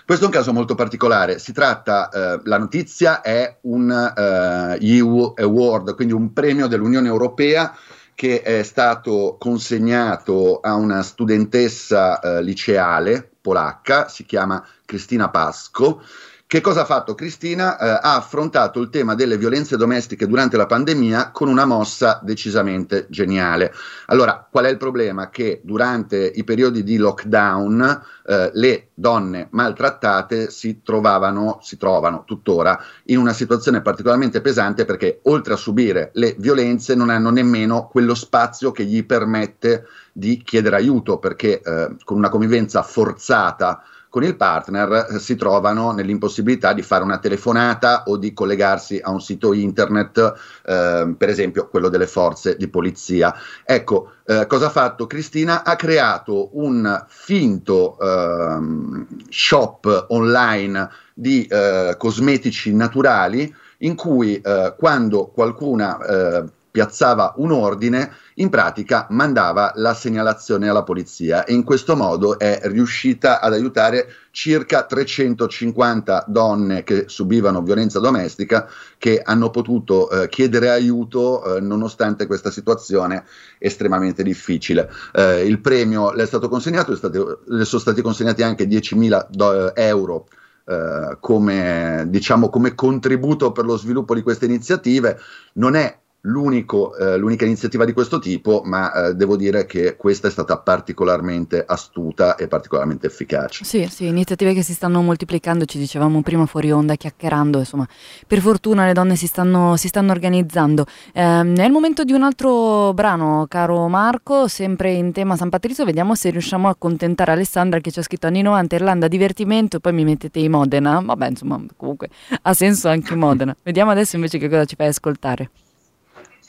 Questo 0.10 0.26
è 0.26 0.30
un 0.30 0.34
caso 0.34 0.54
molto 0.54 0.74
particolare, 0.74 1.38
si 1.38 1.54
tratta, 1.54 2.10
eh, 2.10 2.42
la 2.46 2.58
notizia 2.58 3.22
è 3.22 3.60
un 3.62 3.92
eh, 3.92 4.78
EU 4.98 5.34
Award, 5.36 5.94
quindi 5.94 6.16
un 6.16 6.34
premio 6.34 6.66
dell'Unione 6.66 7.08
Europea 7.08 7.76
che 8.20 8.42
è 8.42 8.64
stato 8.64 9.38
consegnato 9.40 10.60
a 10.60 10.74
una 10.76 11.04
studentessa 11.04 12.20
eh, 12.20 12.44
liceale 12.44 13.32
polacca, 13.40 14.10
si 14.10 14.26
chiama 14.26 14.62
Cristina 14.84 15.30
Pasco, 15.30 16.04
Che 16.52 16.62
cosa 16.62 16.82
ha 16.82 16.86
fatto 16.86 17.14
Cristina? 17.14 17.78
Eh, 17.78 17.88
ha 17.88 18.16
affrontato 18.16 18.80
il 18.80 18.90
tema 18.90 19.14
delle 19.14 19.38
violenze 19.38 19.78
domestiche 19.78 20.26
durante 20.26 20.58
la 20.58 20.66
pandemia 20.66 21.30
con 21.30 21.48
una 21.48 21.64
mossa 21.64 22.20
decisamente 22.24 23.06
geniale. 23.08 23.72
Allora, 24.08 24.48
qual 24.50 24.66
è 24.66 24.70
il 24.70 24.78
problema? 24.78 25.30
Che 25.30 25.62
durante 25.64 26.18
i 26.18 26.44
periodi 26.44 26.82
di 26.82 26.98
lockdown 26.98 28.02
eh, 28.26 28.50
le 28.52 28.88
donne 28.96 29.50
maltrattate 29.52 30.50
si 30.50 30.82
trovavano, 30.82 31.60
si 31.62 31.78
trovano 31.78 32.24
tuttora 32.26 32.84
in 33.04 33.20
una 33.20 33.34
situazione 33.34 33.84
particolarmente 33.84 34.42
pesante 34.42 34.86
perché 34.86 35.20
oltre 35.26 35.54
a 35.54 35.56
subire 35.56 36.10
le 36.14 36.34
violenze 36.40 36.96
non 36.96 37.12
hanno 37.12 37.30
nemmeno 37.30 37.88
quello 37.90 38.16
spazio 38.16 38.72
che 38.72 38.86
gli 38.86 39.06
permette 39.06 39.86
di 40.12 40.42
chiedere 40.42 40.78
aiuto 40.78 41.20
perché 41.20 41.62
eh, 41.62 41.96
con 42.04 42.18
una 42.18 42.30
convivenza 42.30 42.82
forzata 42.82 43.84
con 44.10 44.24
il 44.24 44.36
partner 44.36 45.08
eh, 45.12 45.20
si 45.20 45.36
trovano 45.36 45.92
nell'impossibilità 45.92 46.74
di 46.74 46.82
fare 46.82 47.04
una 47.04 47.20
telefonata 47.20 48.04
o 48.08 48.18
di 48.18 48.34
collegarsi 48.34 49.00
a 49.02 49.12
un 49.12 49.22
sito 49.22 49.54
internet, 49.54 50.18
eh, 50.66 51.14
per 51.18 51.30
esempio 51.30 51.68
quello 51.68 51.90
delle 51.90 52.08
forze 52.08 52.58
di 52.58 52.68
polizia. 52.68 53.34
Ecco, 53.64 54.14
eh, 54.26 54.46
cosa 54.48 54.66
ha 54.68 54.72
fatto 54.72 55.08
Cristina? 55.08 55.64
Ha 55.64 55.76
creato 55.76 56.50
un 56.54 57.06
finto 57.08 57.98
ehm, 58.00 59.06
shop 59.30 60.08
online 60.10 60.90
di 61.14 61.46
eh, 61.46 61.96
cosmetici 61.98 62.74
naturali 62.74 63.54
in 63.80 63.96
cui 63.96 64.42
eh, 64.42 64.74
quando 64.78 65.28
qualcuna 65.28 65.98
eh, 66.00 66.44
piazzava 66.80 67.34
un 67.38 67.52
ordine, 67.52 68.10
in 68.36 68.48
pratica 68.48 69.06
mandava 69.10 69.74
la 69.76 69.94
segnalazione 69.94 70.70
alla 70.70 70.84
polizia 70.84 71.44
e 71.44 71.54
in 71.54 71.66
questo 71.66 71.98
modo 71.98 72.40
è 72.40 72.62
riuscita 72.64 73.42
ad 73.42 73.52
aiutare 73.52 74.08
circa 74.32 74.86
350 74.86 76.24
donne 76.30 76.84
che 76.84 77.04
subivano 77.08 77.62
violenza 77.64 78.00
domestica 78.00 78.70
che 78.98 79.20
hanno 79.22 79.50
potuto 79.50 80.10
eh, 80.10 80.30
chiedere 80.30 80.70
aiuto 80.70 81.58
eh, 81.58 81.60
nonostante 81.60 82.28
questa 82.28 82.50
situazione 82.50 83.26
estremamente 83.58 84.24
difficile. 84.24 84.90
Eh, 85.12 85.46
il 85.46 85.60
premio 85.60 86.14
le 86.14 86.24
è 86.24 86.26
stato 86.26 86.48
consegnato, 86.48 86.94
è 86.94 86.96
stato, 86.96 87.42
le 87.46 87.66
sono 87.66 87.82
stati 87.82 88.02
consegnati 88.02 88.42
anche 88.42 88.66
10.000 88.66 89.26
do- 89.30 89.76
euro 89.76 90.28
Uh, 90.70 91.18
come, 91.20 92.06
diciamo, 92.10 92.48
come 92.50 92.76
contributo 92.76 93.52
per 93.52 93.66
lo 93.66 93.76
sviluppo 93.76 94.14
di 94.14 94.22
queste 94.22 94.46
iniziative. 94.46 95.20
Non 95.54 95.74
è 95.74 95.98
eh, 96.22 97.18
l'unica 97.18 97.46
iniziativa 97.46 97.86
di 97.86 97.94
questo 97.94 98.20
tipo, 98.20 98.62
ma 98.66 98.92
eh, 98.92 99.14
devo 99.16 99.38
dire 99.38 99.66
che 99.66 99.96
questa 99.96 100.28
è 100.28 100.32
stata 100.32 100.58
particolarmente 100.58 101.64
astuta 101.66 102.36
e 102.36 102.48
particolarmente 102.48 103.08
efficace. 103.08 103.64
Sì, 103.64 103.88
sì, 103.90 104.06
iniziative 104.08 104.54
che 104.54 104.62
si 104.62 104.74
stanno 104.74 105.02
moltiplicando, 105.02 105.66
ci 105.66 105.78
dicevamo 105.78 106.22
prima 106.22 106.46
fuori 106.46 106.72
onda, 106.72 106.96
chiacchierando, 106.96 107.60
insomma, 107.60 107.88
per 108.28 108.42
fortuna 108.42 108.86
le 108.86 108.94
donne 108.94 109.16
si 109.16 109.28
stanno, 109.28 109.78
si 109.78 109.88
stanno 109.88 110.12
organizzando. 110.12 110.86
Eh, 111.14 111.22
è 111.22 111.64
il 111.64 111.72
momento 111.72 112.04
di 112.04 112.12
un 112.12 112.24
altro 112.24 112.94
brano, 112.94 113.46
caro 113.48 113.88
Marco, 113.88 114.48
sempre 114.48 114.92
in 114.92 115.14
tema 115.14 115.38
San 115.38 115.50
Patrizio, 115.50 115.86
vediamo 115.86 116.16
se 116.16 116.30
riusciamo 116.32 116.68
a 116.68 116.72
accontentare 116.72 117.32
Alessandra 117.32 117.80
che 117.80 117.92
ci 117.92 118.00
ha 118.00 118.04
scritto 118.04 118.28
anni 118.28 118.42
90, 118.42 118.76
Irlanda, 118.76 119.08
divertimento, 119.08 119.80
poi 119.80 119.94
mi 119.94 120.04
mettete 120.04 120.40
i 120.40 120.50
Modena, 120.50 121.02
vabbè, 121.02 121.30
insomma, 121.30 121.64
comunque 121.78 122.10
ha 122.42 122.54
senso 122.54 122.90
anche 122.90 123.16
Modena. 123.16 123.56
Vediamo 123.64 123.92
adesso 123.92 124.18
invece 124.18 124.38
che 124.38 124.50
cosa 124.50 124.66
ci 124.66 124.76
fai 124.76 124.88
ascoltare. 124.88 125.50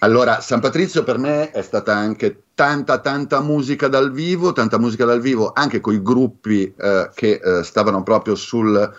Allora, 0.02 0.40
San 0.40 0.60
Patrizio 0.60 1.02
per 1.02 1.18
me 1.18 1.50
è 1.50 1.60
stata 1.60 1.94
anche 1.94 2.44
tanta, 2.54 3.00
tanta 3.00 3.42
musica 3.42 3.86
dal 3.86 4.10
vivo, 4.10 4.52
tanta 4.52 4.78
musica 4.78 5.04
dal 5.04 5.20
vivo 5.20 5.52
anche 5.54 5.80
con 5.80 5.92
i 5.92 6.00
gruppi 6.00 6.72
eh, 6.74 7.10
che 7.12 7.38
eh, 7.42 7.62
stavano 7.62 8.02
proprio 8.02 8.34
sul 8.34 8.96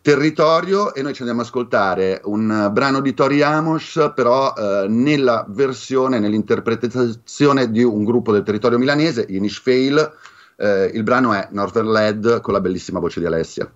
territorio 0.00 0.94
e 0.94 1.02
noi 1.02 1.14
ci 1.14 1.22
andiamo 1.22 1.40
ad 1.40 1.48
ascoltare 1.48 2.20
un 2.26 2.70
brano 2.72 3.00
di 3.00 3.12
Tori 3.12 3.42
Amos, 3.42 4.12
però 4.14 4.54
eh, 4.56 4.86
nella 4.88 5.44
versione, 5.48 6.20
nell'interpretazione 6.20 7.68
di 7.72 7.82
un 7.82 8.04
gruppo 8.04 8.30
del 8.30 8.44
territorio 8.44 8.78
milanese, 8.78 9.26
Inish 9.28 9.60
Fail. 9.60 10.12
Eh, 10.54 10.92
il 10.94 11.02
brano 11.02 11.32
è 11.32 11.48
Northern 11.50 11.90
Led 11.90 12.40
con 12.40 12.52
la 12.52 12.60
bellissima 12.60 13.00
voce 13.00 13.18
di 13.18 13.26
Alessia. 13.26 13.68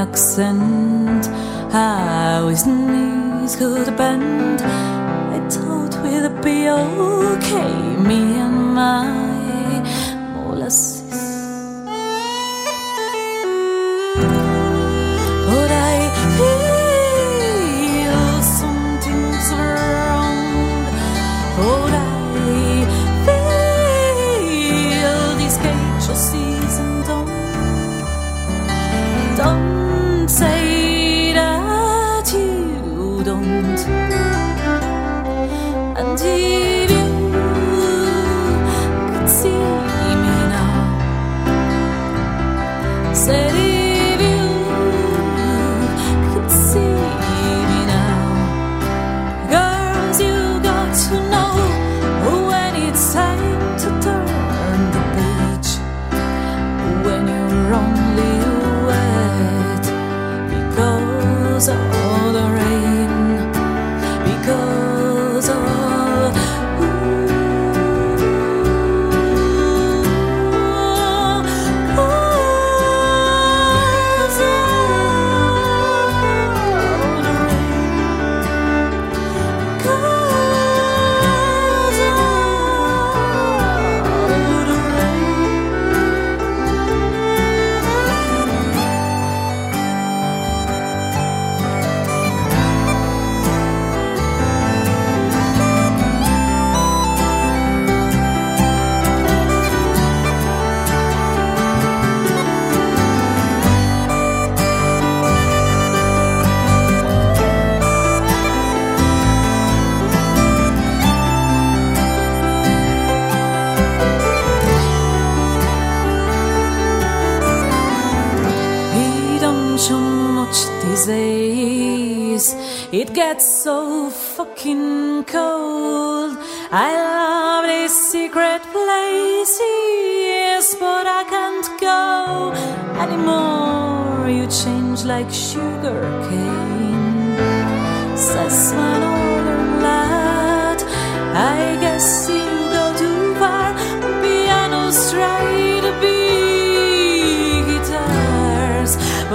Accent. 0.00 1.26
How 1.70 2.48
his 2.48 2.66
knees 2.66 3.54
could 3.56 3.96
bend 3.96 4.60
I 5.36 5.38
thought 5.48 5.94
we'd 6.02 6.42
be 6.42 6.68
okay 6.68 7.96
me 8.08 8.20
and 8.44 8.74
my 8.74 9.29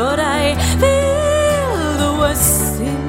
but 0.05 0.19
I 0.19 0.53
feel 0.81 1.97
the 2.03 2.11
worst 2.19 2.79
in 2.79 3.04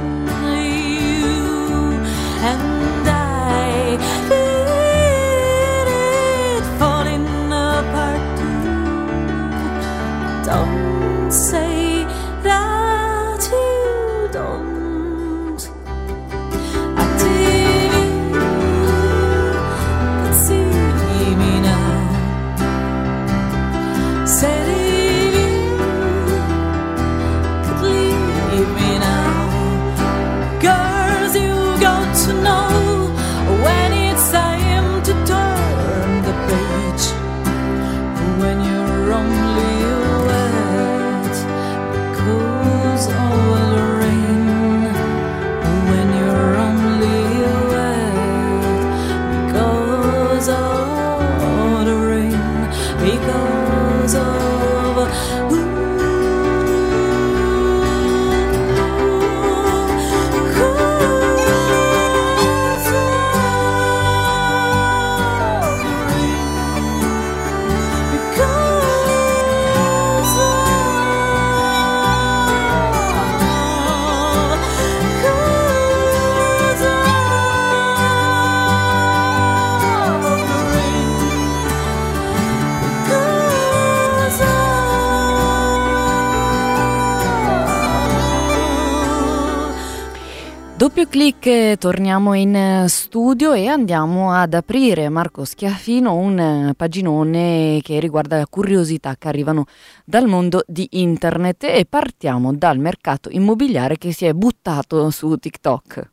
Doppio 90.76 91.06
clic, 91.06 91.78
torniamo 91.78 92.34
in 92.34 92.54
eh, 92.54 92.88
studio 92.88 93.54
e 93.54 93.66
andiamo 93.66 94.32
ad 94.32 94.52
aprire, 94.52 95.08
Marco 95.08 95.46
Schiaffino, 95.46 96.14
un 96.14 96.38
eh, 96.38 96.74
paginone 96.76 97.80
che 97.82 97.98
riguarda 97.98 98.46
curiosità 98.46 99.16
che 99.16 99.28
arrivano 99.28 99.64
dal 100.04 100.26
mondo 100.26 100.64
di 100.66 100.86
internet 100.90 101.64
e 101.64 101.86
partiamo 101.88 102.52
dal 102.52 102.78
mercato 102.78 103.30
immobiliare 103.30 103.96
che 103.96 104.12
si 104.12 104.26
è 104.26 104.34
buttato 104.34 105.08
su 105.08 105.34
TikTok. 105.36 106.10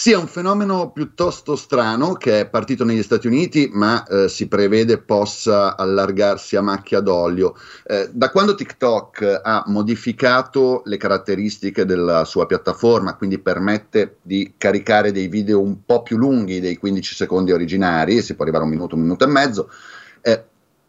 Sì, 0.00 0.12
è 0.12 0.16
un 0.16 0.28
fenomeno 0.28 0.92
piuttosto 0.92 1.56
strano 1.56 2.12
che 2.12 2.38
è 2.38 2.48
partito 2.48 2.84
negli 2.84 3.02
Stati 3.02 3.26
Uniti, 3.26 3.68
ma 3.72 4.06
eh, 4.06 4.28
si 4.28 4.46
prevede 4.46 4.98
possa 4.98 5.76
allargarsi 5.76 6.54
a 6.54 6.60
macchia 6.60 7.00
d'olio. 7.00 7.56
Eh, 7.84 8.08
da 8.12 8.30
quando 8.30 8.54
TikTok 8.54 9.40
ha 9.42 9.64
modificato 9.66 10.82
le 10.84 10.98
caratteristiche 10.98 11.84
della 11.84 12.24
sua 12.24 12.46
piattaforma, 12.46 13.16
quindi 13.16 13.40
permette 13.40 14.18
di 14.22 14.54
caricare 14.56 15.10
dei 15.10 15.26
video 15.26 15.60
un 15.60 15.84
po' 15.84 16.04
più 16.04 16.16
lunghi 16.16 16.60
dei 16.60 16.76
15 16.76 17.16
secondi 17.16 17.50
originari, 17.50 18.22
si 18.22 18.36
può 18.36 18.44
arrivare 18.44 18.62
a 18.62 18.68
un 18.68 18.74
minuto, 18.74 18.94
un 18.94 19.00
minuto 19.00 19.24
e 19.24 19.26
mezzo, 19.26 19.68
eh, 20.20 20.44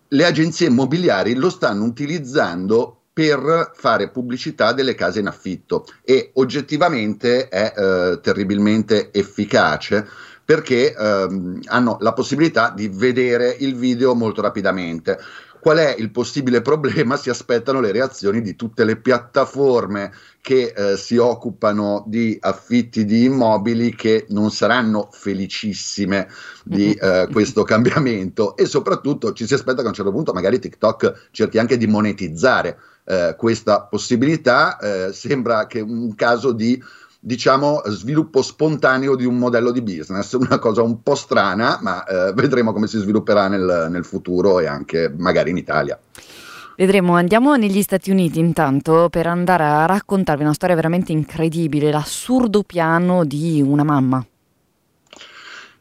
le 0.07 0.25
agenzie 0.25 0.67
immobiliari 0.67 1.33
lo 1.33 1.49
stanno 1.49 1.83
utilizzando 1.83 2.98
per 3.19 3.71
fare 3.75 4.11
pubblicità 4.11 4.71
delle 4.71 4.95
case 4.95 5.19
in 5.19 5.27
affitto 5.27 5.85
e 6.05 6.31
oggettivamente 6.35 7.49
è 7.49 7.73
eh, 7.75 8.19
terribilmente 8.21 9.11
efficace 9.11 10.07
perché 10.45 10.95
ehm, 10.95 11.59
hanno 11.65 11.97
la 11.99 12.13
possibilità 12.13 12.71
di 12.73 12.87
vedere 12.87 13.53
il 13.59 13.75
video 13.75 14.15
molto 14.15 14.41
rapidamente. 14.41 15.19
Qual 15.59 15.77
è 15.77 15.93
il 15.97 16.11
possibile 16.11 16.61
problema? 16.61 17.17
Si 17.17 17.29
aspettano 17.29 17.81
le 17.81 17.91
reazioni 17.91 18.41
di 18.41 18.55
tutte 18.55 18.85
le 18.85 18.95
piattaforme 18.95 20.13
che 20.41 20.73
eh, 20.73 20.95
si 20.95 21.17
occupano 21.17 22.05
di 22.07 22.37
affitti 22.39 23.03
di 23.03 23.25
immobili 23.25 23.93
che 23.93 24.25
non 24.29 24.49
saranno 24.49 25.09
felicissime 25.11 26.29
di 26.63 26.93
eh, 26.95 27.27
questo 27.29 27.63
cambiamento 27.63 28.55
e 28.55 28.65
soprattutto 28.65 29.33
ci 29.33 29.45
si 29.45 29.53
aspetta 29.53 29.81
che 29.81 29.85
a 29.87 29.89
un 29.89 29.93
certo 29.93 30.13
punto 30.13 30.31
magari 30.31 30.59
TikTok 30.59 31.27
cerchi 31.31 31.59
anche 31.59 31.75
di 31.75 31.87
monetizzare 31.87 32.77
eh, 33.09 33.33
questa 33.35 33.81
possibilità. 33.81 34.77
Eh, 34.77 35.13
sembra 35.13 35.65
che 35.65 35.79
un 35.79 36.13
caso 36.13 36.51
di 36.51 36.81
diciamo 37.19 37.81
sviluppo 37.87 38.41
spontaneo 38.41 39.15
di 39.15 39.25
un 39.25 39.37
modello 39.37 39.71
di 39.71 39.81
business, 39.81 40.31
una 40.33 40.59
cosa 40.59 40.83
un 40.83 41.01
po' 41.01 41.15
strana, 41.15 41.79
ma 41.81 42.03
eh, 42.03 42.33
vedremo 42.33 42.71
come 42.71 42.87
si 42.87 42.99
svilupperà 42.99 43.47
nel, 43.47 43.87
nel 43.89 44.05
futuro 44.05 44.59
e 44.59 44.67
anche 44.67 45.11
magari 45.17 45.49
in 45.49 45.57
Italia. 45.57 45.99
Vedremo, 46.77 47.15
andiamo 47.15 47.55
negli 47.55 47.81
Stati 47.81 48.09
Uniti 48.09 48.39
intanto 48.39 49.09
per 49.09 49.27
andare 49.27 49.63
a 49.63 49.85
raccontarvi 49.85 50.43
una 50.43 50.53
storia 50.53 50.75
veramente 50.75 51.11
incredibile, 51.11 51.91
l'assurdo 51.91 52.63
piano 52.63 53.25
di 53.25 53.61
una 53.61 53.83
mamma. 53.83 54.25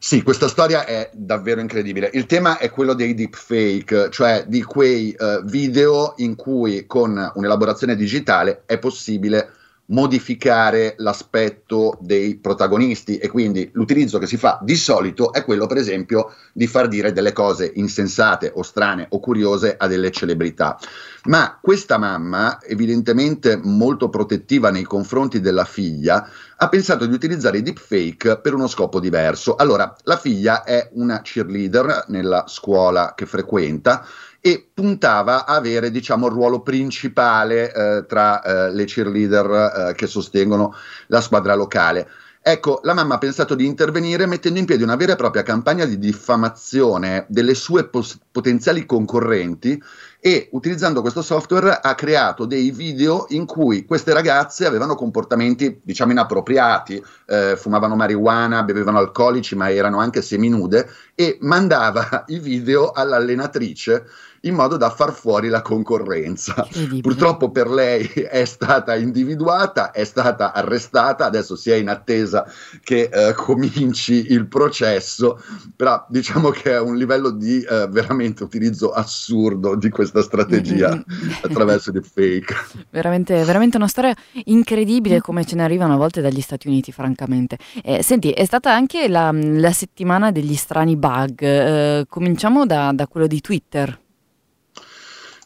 Sì, 0.01 0.23
questa 0.23 0.47
storia 0.47 0.85
è 0.85 1.09
davvero 1.13 1.59
incredibile. 1.59 2.09
Il 2.13 2.25
tema 2.25 2.57
è 2.57 2.69
quello 2.69 2.93
dei 2.93 3.13
deepfake, 3.13 4.09
cioè 4.09 4.45
di 4.47 4.63
quei 4.63 5.13
uh, 5.19 5.43
video 5.43 6.13
in 6.17 6.35
cui 6.35 6.85
con 6.85 7.31
un'elaborazione 7.35 7.97
digitale 7.97 8.63
è 8.65 8.79
possibile 8.79 9.51
modificare 9.89 10.95
l'aspetto 10.99 11.97
dei 11.99 12.37
protagonisti 12.37 13.17
e 13.17 13.27
quindi 13.27 13.69
l'utilizzo 13.73 14.19
che 14.19 14.27
si 14.27 14.37
fa 14.37 14.59
di 14.61 14.75
solito 14.75 15.33
è 15.33 15.43
quello 15.43 15.67
per 15.67 15.77
esempio 15.77 16.33
di 16.53 16.67
far 16.67 16.87
dire 16.87 17.11
delle 17.11 17.33
cose 17.33 17.71
insensate 17.75 18.51
o 18.53 18.61
strane 18.61 19.07
o 19.09 19.19
curiose 19.19 19.75
a 19.77 19.87
delle 19.87 20.11
celebrità. 20.11 20.77
Ma 21.25 21.57
questa 21.61 21.97
mamma, 21.97 22.61
evidentemente 22.61 23.59
molto 23.61 24.09
protettiva 24.09 24.69
nei 24.69 24.83
confronti 24.83 25.39
della 25.41 25.65
figlia, 25.65 26.29
ha 26.61 26.67
pensato 26.67 27.05
di 27.05 27.13
utilizzare 27.13 27.59
i 27.59 27.61
deepfake 27.61 28.39
per 28.39 28.53
uno 28.53 28.67
scopo 28.67 28.99
diverso. 28.99 29.55
Allora, 29.55 29.95
la 30.03 30.17
figlia 30.17 30.63
è 30.63 30.89
una 30.93 31.21
cheerleader 31.21 32.05
nella 32.07 32.45
scuola 32.47 33.13
che 33.15 33.25
frequenta 33.25 34.05
e 34.41 34.69
puntava 34.73 35.45
a 35.45 35.55
avere 35.55 35.89
diciamo 35.89 36.27
il 36.27 36.33
ruolo 36.33 36.61
principale 36.61 37.73
eh, 37.73 38.05
tra 38.05 38.41
eh, 38.41 38.71
le 38.73 38.83
cheerleader 38.83 39.89
eh, 39.89 39.93
che 39.95 40.07
sostengono 40.07 40.75
la 41.07 41.21
squadra 41.21 41.55
locale. 41.55 42.09
Ecco, 42.41 42.79
la 42.83 42.93
mamma 42.93 43.15
ha 43.15 43.19
pensato 43.19 43.55
di 43.55 43.65
intervenire 43.65 44.25
mettendo 44.25 44.59
in 44.59 44.65
piedi 44.65 44.83
una 44.83 44.95
vera 44.95 45.13
e 45.13 45.17
propria 45.17 45.43
campagna 45.43 45.85
di 45.85 45.97
diffamazione 45.97 47.25
delle 47.29 47.53
sue 47.53 47.87
pos- 47.87 48.19
potenziali 48.31 48.85
concorrenti 48.85 49.81
e 50.21 50.49
utilizzando 50.51 51.01
questo 51.01 51.21
software 51.21 51.79
ha 51.81 51.95
creato 51.95 52.45
dei 52.45 52.71
video 52.71 53.25
in 53.29 53.45
cui 53.45 53.85
queste 53.85 54.13
ragazze 54.13 54.65
avevano 54.65 54.95
comportamenti 54.95 55.79
diciamo 55.81 56.11
inappropriati, 56.11 57.01
eh, 57.25 57.55
fumavano 57.55 57.95
marijuana, 57.95 58.63
bevevano 58.63 58.97
alcolici 58.97 59.55
ma 59.55 59.71
erano 59.71 59.99
anche 59.99 60.21
seminude 60.21 60.89
e 61.15 61.37
mandava 61.41 62.25
i 62.27 62.39
video 62.39 62.91
all'allenatrice 62.91 64.05
in 64.41 64.55
modo 64.55 64.77
da 64.77 64.89
far 64.89 65.11
fuori 65.13 65.49
la 65.49 65.61
concorrenza. 65.61 66.67
Purtroppo 67.01 67.51
per 67.51 67.67
lei 67.67 68.05
è 68.29 68.45
stata 68.45 68.95
individuata, 68.95 69.91
è 69.91 70.03
stata 70.03 70.53
arrestata, 70.53 71.25
adesso 71.25 71.55
si 71.55 71.71
è 71.71 71.75
in 71.75 71.89
attesa 71.89 72.45
che 72.83 73.09
eh, 73.11 73.33
cominci 73.33 74.31
il 74.31 74.47
processo, 74.47 75.41
però 75.75 76.05
diciamo 76.09 76.49
che 76.49 76.71
è 76.71 76.79
un 76.79 76.95
livello 76.95 77.31
di 77.31 77.61
eh, 77.61 77.87
veramente 77.89 78.43
utilizzo 78.43 78.91
assurdo 78.91 79.75
di 79.75 79.89
questa 79.89 80.21
strategia 80.21 81.03
attraverso 81.41 81.91
i 81.91 82.01
fake. 82.01 82.55
Veramente, 82.89 83.43
veramente 83.43 83.77
una 83.77 83.87
storia 83.87 84.13
incredibile 84.45 85.21
come 85.21 85.45
ce 85.45 85.55
ne 85.55 85.63
arrivano 85.63 85.93
a 85.93 85.97
volte 85.97 86.21
dagli 86.21 86.41
Stati 86.41 86.67
Uniti, 86.67 86.91
francamente. 86.91 87.57
Eh, 87.83 88.03
senti, 88.03 88.31
è 88.31 88.45
stata 88.45 88.73
anche 88.73 89.07
la, 89.07 89.31
la 89.31 89.71
settimana 89.71 90.31
degli 90.31 90.55
strani 90.55 90.95
bug. 90.95 91.41
Eh, 91.41 92.05
cominciamo 92.07 92.65
da, 92.65 92.91
da 92.93 93.07
quello 93.07 93.27
di 93.27 93.41
Twitter. 93.41 93.99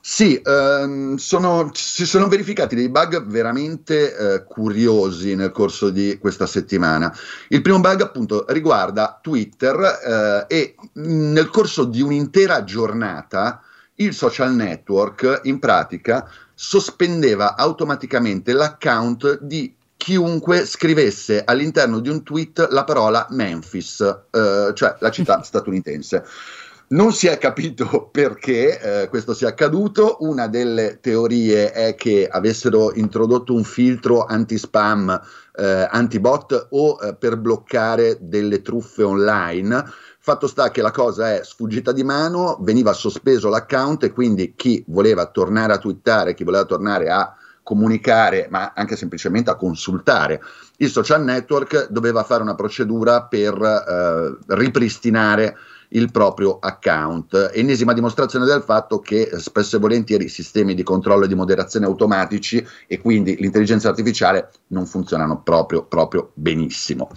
Sì, 0.05 0.35
ehm, 0.43 1.15
sono, 1.15 1.69
si 1.73 2.05
sono 2.05 2.27
verificati 2.27 2.75
dei 2.75 2.89
bug 2.89 3.25
veramente 3.25 4.13
eh, 4.13 4.43
curiosi 4.43 5.33
nel 5.33 5.51
corso 5.51 5.89
di 5.89 6.17
questa 6.19 6.45
settimana. 6.45 7.15
Il 7.47 7.61
primo 7.61 7.79
bug 7.79 8.01
appunto 8.01 8.43
riguarda 8.49 9.17
Twitter 9.21 10.45
eh, 10.49 10.53
e 10.53 10.75
nel 10.95 11.49
corso 11.49 11.85
di 11.85 12.01
un'intera 12.01 12.65
giornata 12.65 13.61
il 13.95 14.13
social 14.13 14.53
network 14.53 15.39
in 15.43 15.59
pratica 15.59 16.29
sospendeva 16.53 17.55
automaticamente 17.55 18.51
l'account 18.51 19.39
di 19.39 19.73
chiunque 19.95 20.65
scrivesse 20.65 21.43
all'interno 21.45 21.99
di 21.99 22.09
un 22.09 22.23
tweet 22.23 22.67
la 22.71 22.83
parola 22.83 23.25
Memphis, 23.29 24.01
eh, 24.31 24.73
cioè 24.73 24.97
la 24.99 25.11
città 25.11 25.41
statunitense. 25.47 26.25
Non 26.87 27.13
si 27.13 27.27
è 27.27 27.37
capito 27.37 28.09
perché 28.11 29.03
eh, 29.03 29.07
questo 29.09 29.33
sia 29.33 29.47
accaduto. 29.47 30.17
Una 30.19 30.47
delle 30.47 30.99
teorie 31.01 31.71
è 31.71 31.95
che 31.95 32.27
avessero 32.29 32.93
introdotto 32.93 33.53
un 33.53 33.63
filtro 33.63 34.25
anti-spam, 34.25 35.21
eh, 35.55 35.87
anti-bot 35.89 36.67
o 36.71 36.99
eh, 37.01 37.15
per 37.15 37.37
bloccare 37.37 38.17
delle 38.21 38.61
truffe 38.61 39.03
online. 39.03 39.83
Fatto 40.19 40.47
sta 40.47 40.71
che 40.71 40.81
la 40.81 40.91
cosa 40.91 41.33
è 41.33 41.43
sfuggita 41.43 41.91
di 41.91 42.03
mano, 42.03 42.57
veniva 42.61 42.93
sospeso 42.93 43.49
l'account 43.49 44.03
e 44.03 44.13
quindi 44.13 44.53
chi 44.55 44.83
voleva 44.87 45.25
tornare 45.25 45.73
a 45.73 45.77
twittare, 45.77 46.33
chi 46.33 46.43
voleva 46.43 46.63
tornare 46.63 47.09
a 47.09 47.35
comunicare, 47.63 48.47
ma 48.49 48.73
anche 48.75 48.95
semplicemente 48.95 49.49
a 49.49 49.55
consultare 49.55 50.41
il 50.77 50.89
social 50.89 51.23
network, 51.23 51.87
doveva 51.89 52.23
fare 52.23 52.41
una 52.41 52.55
procedura 52.55 53.23
per 53.23 53.55
eh, 53.61 54.37
ripristinare 54.55 55.57
il 55.93 56.11
proprio 56.11 56.59
account. 56.59 57.51
Ennesima 57.53 57.93
dimostrazione 57.93 58.45
del 58.45 58.61
fatto 58.61 58.99
che 58.99 59.31
spesso 59.37 59.75
e 59.75 59.79
volentieri 59.79 60.25
i 60.25 60.29
sistemi 60.29 60.73
di 60.73 60.83
controllo 60.83 61.25
e 61.25 61.27
di 61.27 61.35
moderazione 61.35 61.85
automatici 61.85 62.65
e 62.87 62.99
quindi 62.99 63.35
l'intelligenza 63.39 63.89
artificiale 63.89 64.51
non 64.67 64.85
funzionano 64.85 65.41
proprio, 65.41 65.83
proprio 65.83 66.31
benissimo. 66.33 67.09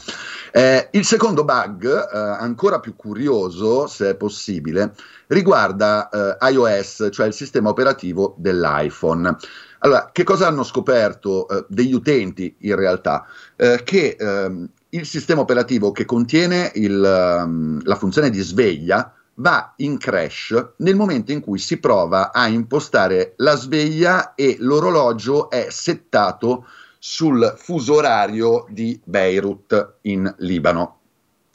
Eh, 0.53 0.89
il 0.93 1.05
secondo 1.05 1.45
bug, 1.45 1.85
eh, 1.85 2.19
ancora 2.19 2.81
più 2.81 2.97
curioso 2.97 3.87
se 3.87 4.11
è 4.11 4.17
possibile, 4.17 4.95
riguarda 5.29 6.09
eh, 6.09 6.53
iOS, 6.53 7.09
cioè 7.11 7.27
il 7.27 7.35
sistema 7.35 7.71
operativo 7.71 8.35
dell'iPhone. 8.39 9.37
Allora, 9.81 10.11
che 10.13 10.25
cosa 10.25 10.47
hanno 10.47 10.63
scoperto 10.63 11.49
eh, 11.49 11.65
degli 11.69 11.93
utenti 11.93 12.57
in 12.61 12.77
realtà? 12.77 13.27
Eh, 13.57 13.83
che 13.85 14.17
ehm, 14.19 14.69
il 14.91 15.07
sistema 15.07 15.41
operativo 15.41 15.93
che 15.93 16.05
contiene 16.05 16.71
il, 16.75 17.43
um, 17.45 17.81
la 17.85 17.97
funzione 17.97 18.31
di 18.31 18.41
sveglia 18.41 19.13
va 19.35 19.75
in 19.77 19.99
crash 19.99 20.75
nel 20.79 20.97
momento 20.97 21.33
in 21.33 21.41
cui 21.41 21.59
si 21.59 21.79
prova 21.79 22.33
a 22.33 22.47
impostare 22.47 23.35
la 23.37 23.57
sveglia 23.57 24.35
e 24.35 24.57
l'orologio 24.61 25.51
è 25.51 25.67
settato 25.71 26.67
sul 26.99 27.55
fuso 27.57 27.95
orario 27.95 28.67
di 28.69 28.99
Beirut 29.05 29.99
in 30.03 30.33
Libano. 30.39 30.99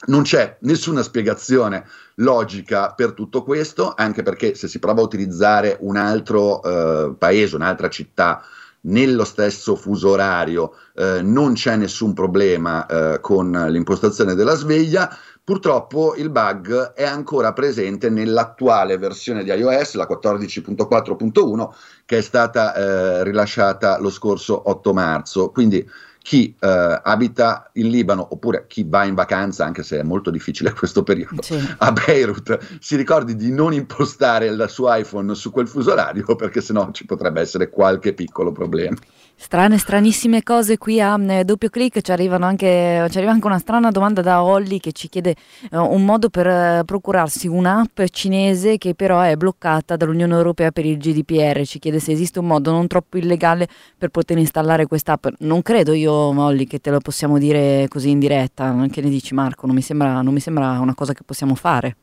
Non 0.04 0.22
c'è 0.22 0.56
nessuna 0.60 1.02
spiegazione 1.02 1.86
logica 2.16 2.92
per 2.92 3.12
tutto 3.12 3.42
questo, 3.42 3.92
anche 3.96 4.22
perché 4.22 4.54
se 4.54 4.68
si 4.68 4.78
prova 4.78 5.00
a 5.00 5.04
utilizzare 5.04 5.76
un 5.80 5.96
altro 5.96 6.62
eh, 6.62 7.14
paese, 7.16 7.56
un'altra 7.56 7.88
città 7.88 8.42
nello 8.82 9.24
stesso 9.24 9.76
fuso 9.76 10.10
orario, 10.10 10.72
eh, 10.94 11.20
non 11.22 11.54
c'è 11.54 11.76
nessun 11.76 12.12
problema 12.14 12.86
eh, 12.86 13.20
con 13.20 13.50
l'impostazione 13.50 14.34
della 14.34 14.54
sveglia. 14.54 15.14
Purtroppo 15.44 16.14
il 16.14 16.30
bug 16.30 16.92
è 16.92 17.04
ancora 17.04 17.52
presente 17.52 18.08
nell'attuale 18.08 18.96
versione 18.96 19.42
di 19.42 19.50
iOS, 19.50 19.94
la 19.94 20.06
14.4.1, 20.08 21.68
che 22.04 22.18
è 22.18 22.20
stata 22.20 22.74
eh, 22.74 23.24
rilasciata 23.24 23.98
lo 23.98 24.10
scorso 24.10 24.68
8 24.70 24.92
marzo. 24.92 25.50
Quindi 25.50 25.88
chi 26.22 26.54
eh, 26.58 27.00
abita 27.02 27.70
in 27.74 27.88
Libano 27.88 28.26
oppure 28.30 28.66
chi 28.68 28.84
va 28.88 29.04
in 29.04 29.14
vacanza, 29.14 29.64
anche 29.64 29.82
se 29.82 29.98
è 29.98 30.02
molto 30.02 30.30
difficile 30.30 30.72
questo 30.74 31.02
periodo, 31.02 31.42
sì. 31.42 31.58
a 31.78 31.92
Beirut, 31.92 32.78
si 32.80 32.96
ricordi 32.96 33.34
di 33.34 33.50
non 33.50 33.72
impostare 33.72 34.46
il 34.46 34.66
suo 34.68 34.94
iPhone 34.94 35.34
su 35.34 35.50
quel 35.50 35.68
fuso 35.68 35.92
orario 35.92 36.34
perché 36.36 36.60
sennò 36.60 36.90
ci 36.92 37.04
potrebbe 37.04 37.40
essere 37.40 37.68
qualche 37.68 38.14
piccolo 38.14 38.52
problema. 38.52 38.96
Strane, 39.36 39.76
stranissime 39.76 40.42
cose 40.42 40.78
qui 40.78 41.00
a 41.00 41.20
eh, 41.20 41.44
doppio 41.44 41.68
clic, 41.68 42.00
ci, 42.00 42.12
anche, 42.12 43.08
ci, 43.10 43.16
arriva 43.16 43.32
anche 43.32 43.46
una 43.46 43.58
strana 43.58 43.90
domanda 43.90 44.22
da 44.22 44.42
Holly 44.42 44.78
che 44.78 44.92
ci 44.92 45.08
chiede 45.08 45.34
eh, 45.70 45.76
un 45.76 46.04
modo 46.04 46.28
per 46.30 46.46
eh, 46.46 46.82
procurarsi 46.86 47.48
un'app 47.48 48.00
cinese 48.10 48.78
che 48.78 48.94
però 48.94 49.20
è 49.20 49.36
bloccata 49.36 49.96
dall'Unione 49.96 50.34
Europea 50.34 50.70
per 50.70 50.86
il 50.86 50.96
GDPR, 50.96 51.64
ci 51.66 51.78
chiede 51.80 51.98
se 51.98 52.12
esiste 52.12 52.38
un 52.38 52.46
modo 52.46 52.70
non 52.70 52.86
troppo 52.86 53.18
illegale 53.18 53.68
per 53.98 54.10
poter 54.10 54.38
installare 54.38 54.86
quest'app. 54.86 55.26
Non 55.40 55.60
credo 55.62 55.92
io, 55.92 56.12
Holly, 56.12 56.64
che 56.66 56.78
te 56.78 56.90
lo 56.90 57.00
possiamo 57.00 57.38
dire 57.38 57.86
così 57.88 58.10
in 58.10 58.20
diretta, 58.20 58.74
che 58.90 59.00
ne 59.00 59.10
dici 59.10 59.34
Marco? 59.34 59.66
Non 59.66 59.74
mi 59.74 59.82
sembra, 59.82 60.22
non 60.22 60.32
mi 60.32 60.40
sembra 60.40 60.78
una 60.78 60.94
cosa 60.94 61.12
che 61.12 61.22
possiamo 61.24 61.54
fare. 61.56 61.96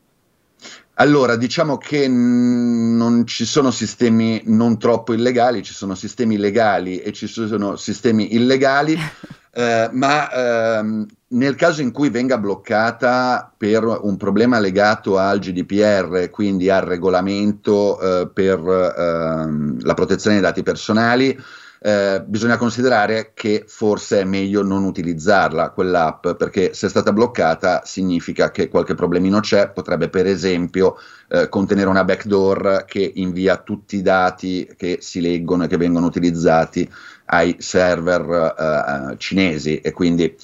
Allora, 1.01 1.37
diciamo 1.37 1.77
che 1.77 2.09
non 2.09 3.25
ci 3.25 3.45
sono 3.45 3.71
sistemi 3.71 4.41
non 4.47 4.77
troppo 4.77 5.13
illegali, 5.13 5.63
ci 5.63 5.73
sono 5.73 5.95
sistemi 5.95 6.35
legali 6.35 6.97
e 6.99 7.13
ci 7.13 7.25
sono 7.25 7.77
sistemi 7.77 8.35
illegali, 8.35 8.97
eh, 9.53 9.89
ma 9.93 10.29
ehm, 10.29 11.05
nel 11.27 11.55
caso 11.55 11.81
in 11.81 11.93
cui 11.93 12.09
venga 12.09 12.37
bloccata 12.37 13.49
per 13.55 13.85
un 13.85 14.17
problema 14.17 14.59
legato 14.59 15.17
al 15.17 15.39
GDPR, 15.39 16.29
quindi 16.31 16.69
al 16.69 16.81
regolamento 16.81 17.97
eh, 18.01 18.27
per 18.27 18.59
ehm, 18.59 19.81
la 19.81 19.93
protezione 19.93 20.35
dei 20.35 20.45
dati 20.45 20.63
personali, 20.63 21.39
eh, 21.81 22.21
bisogna 22.25 22.57
considerare 22.57 23.31
che 23.33 23.63
forse 23.65 24.21
è 24.21 24.23
meglio 24.25 24.63
non 24.63 24.83
utilizzarla 24.83 25.69
quell'app 25.69 26.31
perché 26.31 26.73
se 26.73 26.87
è 26.87 26.89
stata 26.89 27.13
bloccata 27.13 27.83
significa 27.85 28.51
che 28.51 28.67
qualche 28.67 28.95
problemino 28.95 29.39
c'è, 29.39 29.69
potrebbe 29.69 30.09
per 30.09 30.27
esempio 30.27 30.97
eh, 31.29 31.47
contenere 31.47 31.87
una 31.87 32.03
backdoor 32.03 32.83
che 32.85 33.11
invia 33.15 33.57
tutti 33.57 33.95
i 33.95 34.01
dati 34.01 34.69
che 34.75 34.97
si 34.99 35.21
leggono 35.21 35.63
e 35.63 35.67
che 35.67 35.77
vengono 35.77 36.05
utilizzati 36.05 36.89
ai 37.25 37.55
server 37.59 39.11
eh, 39.11 39.17
cinesi. 39.17 39.79
E 39.79 39.91
quindi 39.91 40.35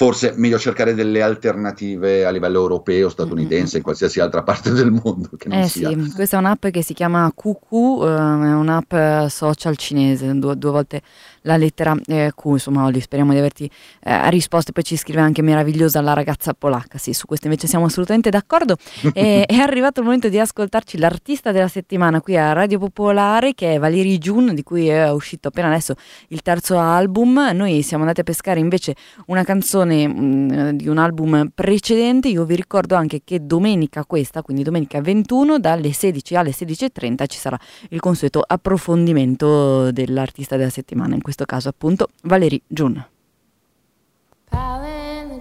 forse 0.00 0.32
meglio 0.34 0.58
cercare 0.58 0.94
delle 0.94 1.20
alternative 1.20 2.24
a 2.24 2.30
livello 2.30 2.58
europeo, 2.58 3.10
statunitense, 3.10 3.76
in 3.76 3.82
qualsiasi 3.82 4.18
altra 4.18 4.42
parte 4.42 4.70
del 4.72 4.90
mondo 4.90 5.28
eh 5.50 5.68
sia. 5.68 5.90
Sì, 5.90 6.12
questa 6.14 6.38
è 6.38 6.40
un'app 6.40 6.68
che 6.68 6.82
si 6.82 6.94
chiama 6.94 7.30
QQ, 7.34 7.70
uh, 7.70 8.04
è 8.06 8.54
un'app 8.54 9.28
social 9.28 9.76
cinese, 9.76 10.32
due, 10.38 10.56
due 10.56 10.70
volte 10.70 11.02
la 11.42 11.56
lettera 11.56 11.96
eh, 12.06 12.32
Q, 12.34 12.44
insomma 12.44 12.84
Olli, 12.84 13.00
speriamo 13.00 13.32
di 13.32 13.38
averti 13.38 13.70
eh, 14.02 14.30
risposto, 14.30 14.72
poi 14.72 14.84
ci 14.84 14.96
scrive 14.96 15.20
anche 15.20 15.42
meravigliosa 15.42 16.00
la 16.00 16.12
ragazza 16.12 16.54
polacca, 16.54 16.98
sì, 16.98 17.12
su 17.12 17.26
questo 17.26 17.46
invece 17.46 17.66
siamo 17.66 17.86
assolutamente 17.86 18.30
d'accordo. 18.30 18.76
e, 19.14 19.44
è 19.44 19.56
arrivato 19.56 20.00
il 20.00 20.06
momento 20.06 20.28
di 20.28 20.38
ascoltarci 20.38 20.98
l'artista 20.98 21.52
della 21.52 21.68
settimana 21.68 22.20
qui 22.20 22.36
a 22.36 22.52
Radio 22.52 22.78
Popolare, 22.78 23.54
che 23.54 23.74
è 23.74 23.78
Valeri 23.78 24.18
Jun, 24.18 24.54
di 24.54 24.62
cui 24.62 24.88
è 24.88 25.10
uscito 25.10 25.48
appena 25.48 25.68
adesso 25.68 25.94
il 26.28 26.42
terzo 26.42 26.78
album. 26.78 27.50
Noi 27.54 27.82
siamo 27.82 28.02
andati 28.02 28.20
a 28.20 28.24
pescare 28.24 28.60
invece 28.60 28.94
una 29.26 29.44
canzone 29.44 30.06
mh, 30.06 30.12
mm, 30.12 30.68
di 30.70 30.88
un 30.88 30.98
album 30.98 31.50
precedente, 31.54 32.28
io 32.28 32.44
vi 32.44 32.56
ricordo 32.56 32.94
anche 32.94 33.22
che 33.24 33.44
domenica 33.44 34.04
questa, 34.04 34.42
quindi 34.42 34.62
domenica 34.62 35.00
21, 35.00 35.58
dalle 35.58 35.92
16 35.92 36.36
alle 36.36 36.50
16.30 36.50 37.26
ci 37.26 37.38
sarà 37.38 37.58
il 37.90 38.00
consueto 38.00 38.42
approfondimento 38.46 39.90
dell'artista 39.90 40.56
della 40.56 40.70
settimana 40.70 41.14
in 41.14 41.22
questo 41.22 41.29
caso 41.46 41.68
appunto 41.68 42.08
Valerie 42.22 42.62
June. 42.68 43.04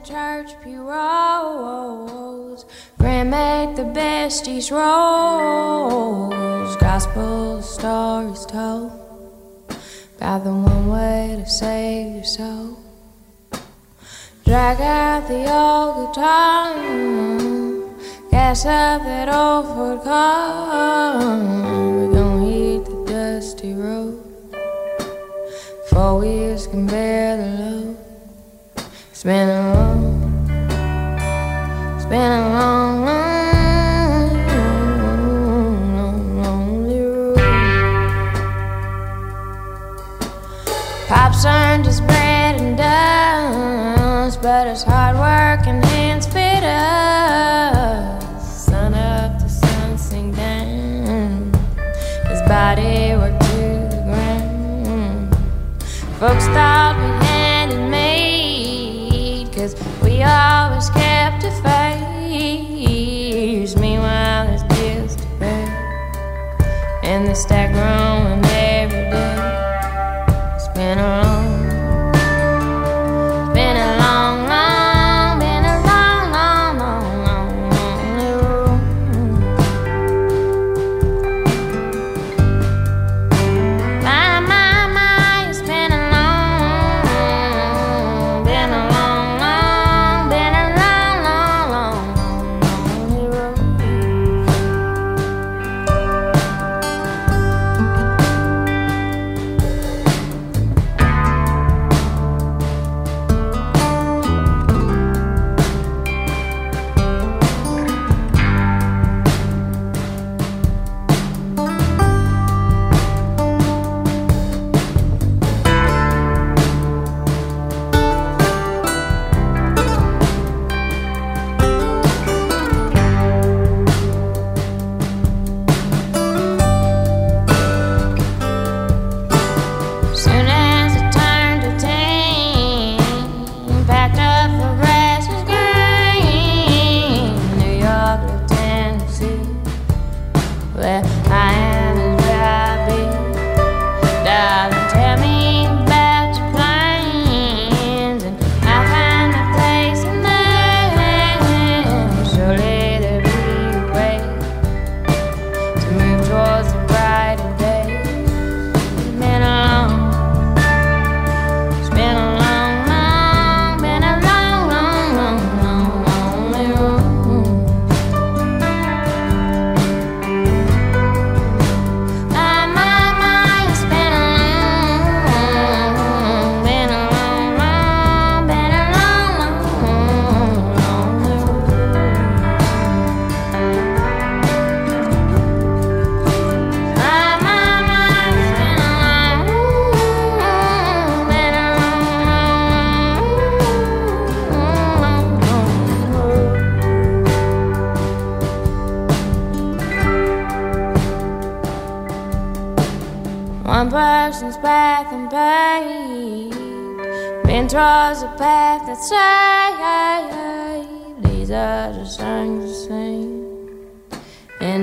church 0.03 0.55
rolls, 0.65 2.65
friend 2.97 3.31
make 3.31 3.75
the 3.75 3.83
besties 3.83 4.71
rolls, 4.71 6.75
gospel 6.77 7.61
stories 7.61 8.45
told 8.45 8.91
about 10.17 10.43
the 10.43 10.49
one 10.49 10.89
way 10.89 11.35
to 11.37 11.49
save 11.49 12.15
your 12.15 12.23
soul. 12.23 12.77
Drag 14.45 14.79
out 14.81 15.27
the 15.27 15.51
old 15.51 16.13
guitar, 16.13 16.75
gas 18.31 18.65
up 18.65 19.03
that 19.03 19.29
old 19.29 19.65
Ford 19.67 20.03
car. 20.03 21.19
We're 21.19 22.13
gonna 22.13 22.45
hit 22.45 22.85
the 22.85 23.05
dusty 23.05 23.73
road. 23.73 24.18
Four 25.89 26.19
wheels 26.19 26.67
can 26.67 26.85
bear 26.85 27.35
the 27.37 27.63
load. 27.63 27.97
It's 29.09 29.23
been 29.23 29.49
a 29.49 29.68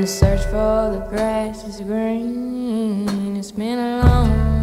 The 0.00 0.06
search 0.06 0.42
for 0.44 0.90
the 0.92 1.06
grass 1.08 1.64
is 1.64 1.80
green. 1.80 3.34
It's 3.34 3.50
been 3.50 3.78
a 3.78 4.02
long 4.04 4.55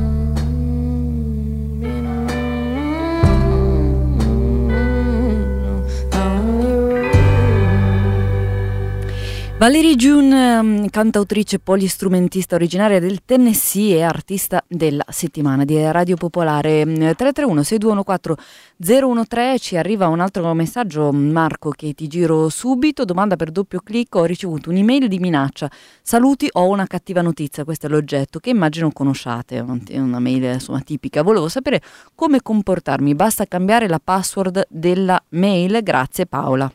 Valerie 9.63 9.95
June, 9.95 10.57
um, 10.57 10.89
cantautrice 10.89 11.57
polistrumentista 11.57 12.55
originaria 12.55 12.99
del 12.99 13.23
Tennessee 13.23 13.95
e 13.95 14.01
artista 14.01 14.61
della 14.67 15.05
settimana 15.07 15.63
di 15.63 15.81
Radio 15.89 16.17
Popolare. 16.17 16.83
331 16.83 17.63
6214 17.63 19.25
013 19.25 19.59
ci 19.59 19.77
arriva 19.77 20.09
un 20.09 20.19
altro 20.19 20.53
messaggio 20.53 21.13
Marco 21.13 21.69
che 21.69 21.93
ti 21.93 22.07
giro 22.07 22.49
subito. 22.49 23.05
Domanda 23.05 23.37
per 23.37 23.51
doppio 23.51 23.79
clic 23.79 24.13
ho 24.15 24.25
ricevuto 24.25 24.69
un'email 24.69 25.07
di 25.07 25.19
minaccia. 25.19 25.71
Saluti 26.01 26.49
ho 26.51 26.67
una 26.67 26.85
cattiva 26.85 27.21
notizia 27.21 27.63
questo 27.63 27.85
è 27.85 27.89
l'oggetto 27.89 28.39
che 28.39 28.49
immagino 28.49 28.91
conosciate. 28.91 29.59
Una 29.59 30.19
mail 30.19 30.43
insomma 30.43 30.81
tipica. 30.81 31.21
Volevo 31.21 31.47
sapere 31.47 31.81
come 32.15 32.41
comportarmi 32.41 33.15
basta 33.15 33.45
cambiare 33.45 33.87
la 33.87 34.01
password 34.03 34.65
della 34.67 35.23
mail. 35.29 35.81
Grazie 35.81 36.25
Paola 36.25 36.69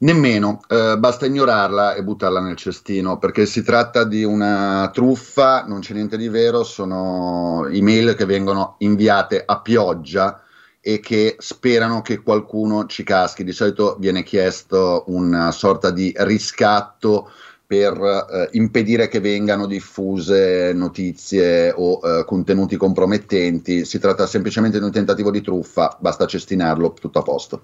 Nemmeno, 0.00 0.60
eh, 0.68 0.96
basta 0.96 1.26
ignorarla 1.26 1.94
e 1.94 2.04
buttarla 2.04 2.38
nel 2.40 2.54
cestino 2.54 3.18
perché 3.18 3.46
si 3.46 3.64
tratta 3.64 4.04
di 4.04 4.22
una 4.22 4.90
truffa, 4.92 5.64
non 5.64 5.80
c'è 5.80 5.92
niente 5.92 6.16
di 6.16 6.28
vero, 6.28 6.62
sono 6.62 7.66
email 7.66 8.14
che 8.14 8.24
vengono 8.24 8.76
inviate 8.78 9.42
a 9.44 9.60
pioggia 9.60 10.40
e 10.80 11.00
che 11.00 11.34
sperano 11.40 12.00
che 12.02 12.22
qualcuno 12.22 12.86
ci 12.86 13.02
caschi. 13.02 13.42
Di 13.42 13.50
solito 13.50 13.96
viene 13.98 14.22
chiesto 14.22 15.02
una 15.08 15.50
sorta 15.50 15.90
di 15.90 16.14
riscatto 16.18 17.32
per 17.66 17.92
eh, 18.00 18.48
impedire 18.52 19.08
che 19.08 19.18
vengano 19.18 19.66
diffuse 19.66 20.72
notizie 20.74 21.72
o 21.76 21.98
eh, 22.04 22.24
contenuti 22.24 22.76
compromettenti. 22.76 23.84
Si 23.84 23.98
tratta 23.98 24.28
semplicemente 24.28 24.78
di 24.78 24.84
un 24.84 24.92
tentativo 24.92 25.32
di 25.32 25.40
truffa, 25.40 25.96
basta 25.98 26.24
cestinarlo, 26.24 26.92
tutto 26.92 27.18
a 27.18 27.22
posto. 27.22 27.62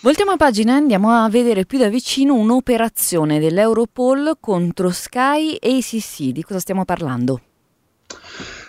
Voltiamo 0.00 0.36
pagina 0.36 0.74
e 0.74 0.76
andiamo 0.76 1.10
a 1.10 1.28
vedere 1.28 1.66
più 1.66 1.76
da 1.76 1.88
vicino 1.88 2.34
un'operazione 2.34 3.40
dell'Europol 3.40 4.36
contro 4.38 4.90
Sky 4.90 5.54
e 5.54 5.76
ICC. 5.76 6.30
Di 6.30 6.44
cosa 6.44 6.60
stiamo 6.60 6.84
parlando? 6.84 7.40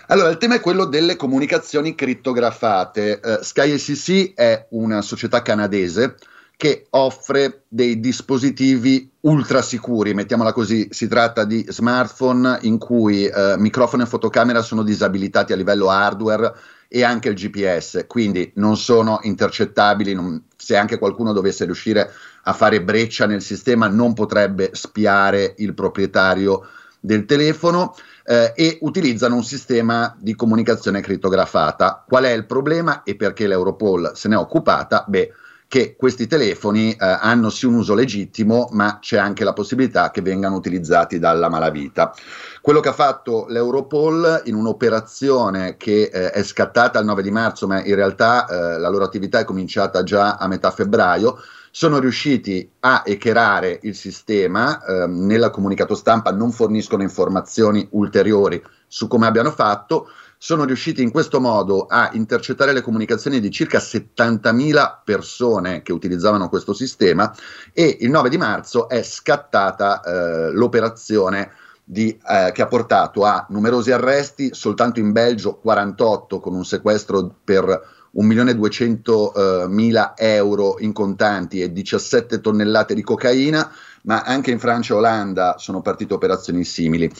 Allora, 0.08 0.30
il 0.30 0.38
tema 0.38 0.56
è 0.56 0.60
quello 0.60 0.86
delle 0.86 1.14
comunicazioni 1.14 1.94
crittografate. 1.94 3.20
Uh, 3.22 3.42
Sky 3.44 3.78
SEC 3.78 4.34
è 4.34 4.66
una 4.70 5.02
società 5.02 5.40
canadese 5.40 6.16
che 6.56 6.88
offre 6.90 7.62
dei 7.68 8.00
dispositivi 8.00 9.08
ultra 9.20 9.62
sicuri, 9.62 10.14
mettiamola 10.14 10.52
così, 10.52 10.88
si 10.90 11.06
tratta 11.06 11.44
di 11.44 11.64
smartphone 11.68 12.58
in 12.62 12.76
cui 12.76 13.24
uh, 13.24 13.54
microfono 13.56 14.02
e 14.02 14.06
fotocamera 14.06 14.62
sono 14.62 14.82
disabilitati 14.82 15.52
a 15.52 15.56
livello 15.56 15.90
hardware 15.90 16.52
e 16.92 17.04
anche 17.04 17.28
il 17.28 17.36
GPS, 17.36 18.04
quindi 18.08 18.50
non 18.56 18.76
sono 18.76 19.20
intercettabili, 19.22 20.12
non, 20.12 20.42
se 20.56 20.76
anche 20.76 20.98
qualcuno 20.98 21.32
dovesse 21.32 21.64
riuscire 21.64 22.10
a 22.42 22.52
fare 22.52 22.82
breccia 22.82 23.26
nel 23.26 23.42
sistema 23.42 23.86
non 23.86 24.12
potrebbe 24.12 24.70
spiare 24.72 25.54
il 25.58 25.72
proprietario 25.72 26.66
del 26.98 27.26
telefono 27.26 27.94
eh, 28.24 28.52
e 28.56 28.78
utilizzano 28.80 29.36
un 29.36 29.44
sistema 29.44 30.16
di 30.18 30.34
comunicazione 30.34 31.00
crittografata. 31.00 32.04
Qual 32.08 32.24
è 32.24 32.32
il 32.32 32.46
problema 32.46 33.04
e 33.04 33.14
perché 33.14 33.46
l'Europol 33.46 34.10
se 34.14 34.26
n'è 34.28 34.36
occupata? 34.36 35.04
Beh, 35.06 35.32
che 35.70 35.94
questi 35.94 36.26
telefoni 36.26 36.90
eh, 36.90 36.96
hanno 36.98 37.48
sì 37.48 37.64
un 37.64 37.74
uso 37.74 37.94
legittimo, 37.94 38.68
ma 38.72 38.98
c'è 39.00 39.18
anche 39.18 39.44
la 39.44 39.52
possibilità 39.52 40.10
che 40.10 40.20
vengano 40.20 40.56
utilizzati 40.56 41.20
dalla 41.20 41.48
malavita. 41.48 42.12
Quello 42.60 42.80
che 42.80 42.88
ha 42.88 42.92
fatto 42.92 43.46
l'Europol 43.48 44.42
in 44.46 44.56
un'operazione 44.56 45.76
che 45.76 46.10
eh, 46.12 46.32
è 46.32 46.42
scattata 46.42 46.98
il 46.98 47.04
9 47.04 47.22
di 47.22 47.30
marzo, 47.30 47.68
ma 47.68 47.84
in 47.84 47.94
realtà 47.94 48.46
eh, 48.48 48.80
la 48.80 48.88
loro 48.88 49.04
attività 49.04 49.38
è 49.38 49.44
cominciata 49.44 50.02
già 50.02 50.38
a 50.38 50.48
metà 50.48 50.72
febbraio, 50.72 51.38
sono 51.70 52.00
riusciti 52.00 52.68
a 52.80 53.04
echerare 53.06 53.78
il 53.82 53.94
sistema, 53.94 54.84
eh, 54.84 55.06
nella 55.06 55.50
comunicato 55.50 55.94
stampa 55.94 56.32
non 56.32 56.50
forniscono 56.50 57.04
informazioni 57.04 57.86
ulteriori 57.92 58.60
su 58.88 59.06
come 59.06 59.28
abbiano 59.28 59.52
fatto, 59.52 60.08
sono 60.42 60.64
riusciti 60.64 61.02
in 61.02 61.10
questo 61.10 61.38
modo 61.38 61.84
a 61.84 62.08
intercettare 62.14 62.72
le 62.72 62.80
comunicazioni 62.80 63.40
di 63.40 63.50
circa 63.50 63.78
70.000 63.78 65.00
persone 65.04 65.82
che 65.82 65.92
utilizzavano 65.92 66.48
questo 66.48 66.72
sistema 66.72 67.30
e 67.74 67.98
il 68.00 68.08
9 68.08 68.30
di 68.30 68.38
marzo 68.38 68.88
è 68.88 69.02
scattata 69.02 70.00
eh, 70.00 70.50
l'operazione 70.52 71.52
di, 71.84 72.18
eh, 72.26 72.52
che 72.54 72.62
ha 72.62 72.66
portato 72.68 73.22
a 73.26 73.44
numerosi 73.50 73.92
arresti, 73.92 74.54
soltanto 74.54 74.98
in 74.98 75.12
Belgio 75.12 75.56
48 75.56 76.40
con 76.40 76.54
un 76.54 76.64
sequestro 76.64 77.34
per 77.44 77.98
1.200.000 78.16 80.12
euro 80.16 80.76
in 80.78 80.94
contanti 80.94 81.60
e 81.60 81.70
17 81.70 82.40
tonnellate 82.40 82.94
di 82.94 83.02
cocaina, 83.02 83.70
ma 84.02 84.22
anche 84.22 84.50
in 84.50 84.58
Francia 84.58 84.94
e 84.94 84.96
Olanda 84.96 85.56
sono 85.58 85.80
partite 85.82 86.14
operazioni 86.14 86.64
simili. 86.64 87.10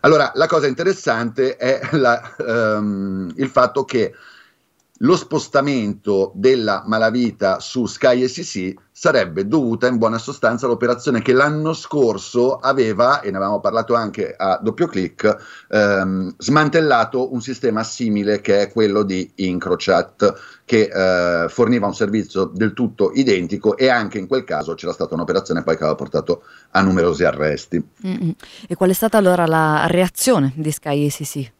Allora, 0.00 0.30
la 0.34 0.46
cosa 0.46 0.66
interessante 0.66 1.56
è 1.56 1.80
la, 1.92 2.34
um, 2.38 3.30
il 3.36 3.48
fatto 3.48 3.84
che 3.84 4.14
lo 5.02 5.16
spostamento 5.16 6.32
della 6.34 6.82
malavita 6.86 7.58
su 7.58 7.86
Sky 7.86 8.28
SEC 8.28 8.74
sarebbe 8.92 9.46
dovuta 9.46 9.86
in 9.86 9.96
buona 9.96 10.18
sostanza 10.18 10.66
all'operazione 10.66 11.22
che 11.22 11.32
l'anno 11.32 11.72
scorso 11.72 12.56
aveva, 12.56 13.20
e 13.20 13.30
ne 13.30 13.38
avevamo 13.38 13.60
parlato 13.60 13.94
anche 13.94 14.34
a 14.36 14.60
doppio 14.62 14.86
clic, 14.88 15.64
ehm, 15.70 16.34
smantellato 16.36 17.32
un 17.32 17.40
sistema 17.40 17.82
simile 17.82 18.42
che 18.42 18.60
è 18.60 18.70
quello 18.70 19.02
di 19.02 19.30
Incrochat, 19.36 20.60
che 20.66 20.90
eh, 20.92 21.48
forniva 21.48 21.86
un 21.86 21.94
servizio 21.94 22.44
del 22.44 22.74
tutto 22.74 23.12
identico 23.14 23.78
e 23.78 23.88
anche 23.88 24.18
in 24.18 24.26
quel 24.26 24.44
caso 24.44 24.74
c'era 24.74 24.92
stata 24.92 25.14
un'operazione 25.14 25.62
poi 25.62 25.76
che 25.76 25.82
aveva 25.82 25.96
portato 25.96 26.42
a 26.72 26.82
numerosi 26.82 27.24
arresti. 27.24 27.82
Mm-hmm. 28.06 28.30
E 28.68 28.74
qual 28.74 28.90
è 28.90 28.94
stata 28.94 29.16
allora 29.16 29.46
la 29.46 29.86
reazione 29.86 30.52
di 30.56 30.70
Sky 30.70 31.08
SEC? 31.08 31.52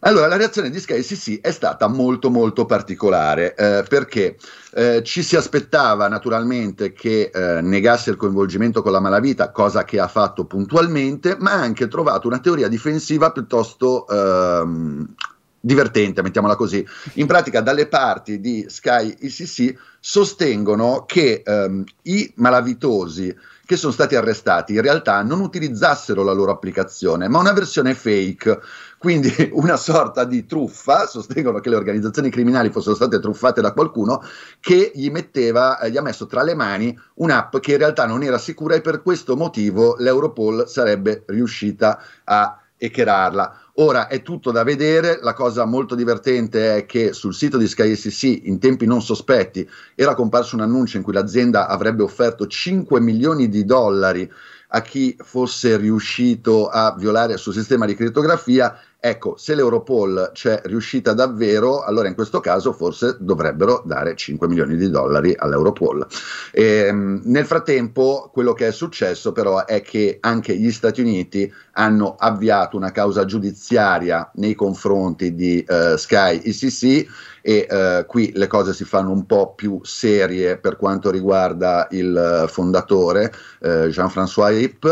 Allora, 0.00 0.26
la 0.26 0.36
reazione 0.36 0.70
di 0.70 0.78
Sky 0.78 1.02
SEC 1.02 1.40
è 1.40 1.50
stata 1.50 1.88
molto 1.88 2.30
molto 2.30 2.66
particolare 2.66 3.54
eh, 3.54 3.84
perché 3.88 4.36
eh, 4.74 5.02
ci 5.02 5.22
si 5.22 5.36
aspettava 5.36 6.06
naturalmente 6.08 6.92
che 6.92 7.30
eh, 7.32 7.60
negasse 7.62 8.10
il 8.10 8.16
coinvolgimento 8.16 8.82
con 8.82 8.92
la 8.92 9.00
malavita, 9.00 9.50
cosa 9.50 9.84
che 9.84 9.98
ha 9.98 10.08
fatto 10.08 10.44
puntualmente, 10.44 11.36
ma 11.38 11.52
ha 11.52 11.60
anche 11.60 11.88
trovato 11.88 12.26
una 12.26 12.40
teoria 12.40 12.68
difensiva 12.68 13.32
piuttosto 13.32 14.06
ehm, 14.06 15.14
divertente, 15.58 16.22
mettiamola 16.22 16.56
così. 16.56 16.86
In 17.14 17.26
pratica, 17.26 17.62
dalle 17.62 17.86
parti 17.86 18.38
di 18.38 18.66
Sky 18.68 19.16
ICC 19.18 19.74
sostengono 19.98 21.04
che 21.06 21.42
ehm, 21.44 21.82
i 22.02 22.30
malavitosi 22.36 23.34
che 23.66 23.76
sono 23.76 23.92
stati 23.92 24.14
arrestati 24.14 24.74
in 24.74 24.80
realtà 24.80 25.22
non 25.22 25.40
utilizzassero 25.40 26.22
la 26.22 26.32
loro 26.32 26.52
applicazione, 26.52 27.28
ma 27.28 27.40
una 27.40 27.52
versione 27.52 27.94
fake, 27.94 28.60
quindi 28.96 29.28
una 29.52 29.76
sorta 29.76 30.24
di 30.24 30.46
truffa, 30.46 31.06
sostengono 31.06 31.58
che 31.58 31.68
le 31.68 31.76
organizzazioni 31.76 32.30
criminali 32.30 32.70
fossero 32.70 32.94
state 32.94 33.18
truffate 33.18 33.60
da 33.60 33.72
qualcuno 33.72 34.22
che 34.60 34.92
gli 34.94 35.10
metteva, 35.10 35.80
eh, 35.80 35.90
gli 35.90 35.96
ha 35.96 36.02
messo 36.02 36.26
tra 36.26 36.44
le 36.44 36.54
mani 36.54 36.96
un'app 37.14 37.56
che 37.58 37.72
in 37.72 37.78
realtà 37.78 38.06
non 38.06 38.22
era 38.22 38.38
sicura 38.38 38.76
e 38.76 38.80
per 38.80 39.02
questo 39.02 39.36
motivo 39.36 39.96
l'Europol 39.98 40.68
sarebbe 40.68 41.24
riuscita 41.26 42.00
a 42.22 42.60
hackerarla. 42.78 43.60
Ora 43.78 44.06
è 44.08 44.22
tutto 44.22 44.52
da 44.52 44.62
vedere, 44.62 45.18
la 45.20 45.34
cosa 45.34 45.66
molto 45.66 45.94
divertente 45.94 46.76
è 46.76 46.86
che 46.86 47.12
sul 47.12 47.34
sito 47.34 47.58
di 47.58 47.66
SkySC 47.66 48.22
in 48.44 48.58
tempi 48.58 48.86
non 48.86 49.02
sospetti 49.02 49.68
era 49.94 50.14
comparso 50.14 50.56
un 50.56 50.62
annuncio 50.62 50.96
in 50.96 51.02
cui 51.02 51.12
l'azienda 51.12 51.66
avrebbe 51.66 52.02
offerto 52.02 52.46
5 52.46 52.98
milioni 53.00 53.50
di 53.50 53.66
dollari 53.66 54.30
a 54.68 54.80
chi 54.80 55.14
fosse 55.22 55.76
riuscito 55.76 56.68
a 56.68 56.94
violare 56.96 57.34
il 57.34 57.38
suo 57.38 57.52
sistema 57.52 57.84
di 57.84 57.94
crittografia 57.94 58.78
Ecco, 59.06 59.36
se 59.36 59.54
l'Europol 59.54 60.32
c'è 60.34 60.62
riuscita 60.64 61.12
davvero, 61.12 61.84
allora 61.84 62.08
in 62.08 62.16
questo 62.16 62.40
caso 62.40 62.72
forse 62.72 63.16
dovrebbero 63.20 63.84
dare 63.86 64.16
5 64.16 64.48
milioni 64.48 64.76
di 64.76 64.90
dollari 64.90 65.32
all'Europol. 65.36 66.04
E, 66.50 66.64
ehm, 66.88 67.20
nel 67.26 67.46
frattempo, 67.46 68.28
quello 68.32 68.52
che 68.52 68.66
è 68.66 68.72
successo 68.72 69.30
però 69.30 69.64
è 69.64 69.80
che 69.80 70.18
anche 70.18 70.56
gli 70.56 70.72
Stati 70.72 71.02
Uniti 71.02 71.52
hanno 71.74 72.16
avviato 72.18 72.76
una 72.76 72.90
causa 72.90 73.24
giudiziaria 73.26 74.28
nei 74.34 74.56
confronti 74.56 75.36
di 75.36 75.64
uh, 75.68 75.94
Sky 75.94 76.40
ICC 76.42 77.06
e 77.42 77.66
uh, 77.70 78.06
qui 78.06 78.32
le 78.34 78.48
cose 78.48 78.74
si 78.74 78.82
fanno 78.82 79.12
un 79.12 79.24
po' 79.24 79.54
più 79.54 79.78
serie 79.84 80.58
per 80.58 80.76
quanto 80.76 81.12
riguarda 81.12 81.86
il 81.92 82.46
fondatore 82.48 83.32
uh, 83.60 83.86
Jean-François 83.86 84.52
Hipp 84.52 84.84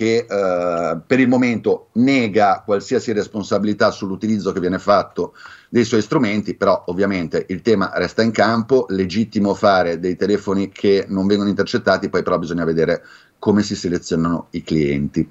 che 0.00 0.24
eh, 0.26 0.98
per 1.06 1.20
il 1.20 1.28
momento 1.28 1.88
nega 1.96 2.62
qualsiasi 2.64 3.12
responsabilità 3.12 3.90
sull'utilizzo 3.90 4.50
che 4.50 4.58
viene 4.58 4.78
fatto 4.78 5.34
dei 5.68 5.84
suoi 5.84 6.00
strumenti, 6.00 6.54
però 6.54 6.84
ovviamente 6.86 7.44
il 7.50 7.60
tema 7.60 7.90
resta 7.92 8.22
in 8.22 8.30
campo, 8.30 8.86
legittimo 8.88 9.52
fare 9.52 9.98
dei 9.98 10.16
telefoni 10.16 10.70
che 10.70 11.04
non 11.06 11.26
vengono 11.26 11.50
intercettati, 11.50 12.08
poi 12.08 12.22
però 12.22 12.38
bisogna 12.38 12.64
vedere 12.64 13.02
come 13.38 13.62
si 13.62 13.76
selezionano 13.76 14.46
i 14.52 14.62
clienti. 14.62 15.30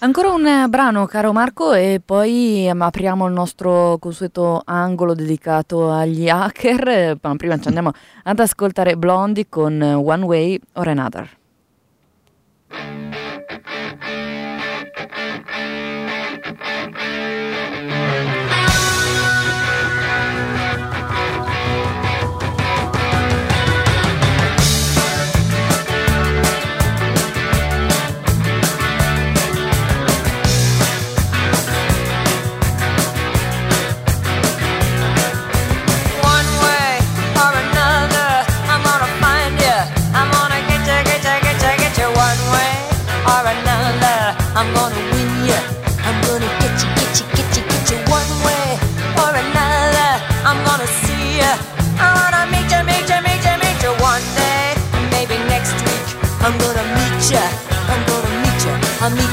Ancora 0.00 0.32
un 0.32 0.66
brano, 0.68 1.06
caro 1.06 1.32
Marco, 1.32 1.72
e 1.72 2.02
poi 2.04 2.66
ehm, 2.66 2.82
apriamo 2.82 3.28
il 3.28 3.32
nostro 3.32 3.98
consueto 4.00 4.62
angolo 4.64 5.14
dedicato 5.14 5.92
agli 5.92 6.28
hacker. 6.28 7.18
Ma 7.22 7.36
prima 7.36 7.56
ci 7.60 7.68
andiamo 7.68 7.92
ad 8.24 8.40
ascoltare 8.40 8.96
Blondie 8.96 9.46
con 9.48 9.80
One 9.80 10.24
Way 10.24 10.60
or 10.72 10.88
Another. 10.88 11.30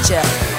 future. 0.06 0.53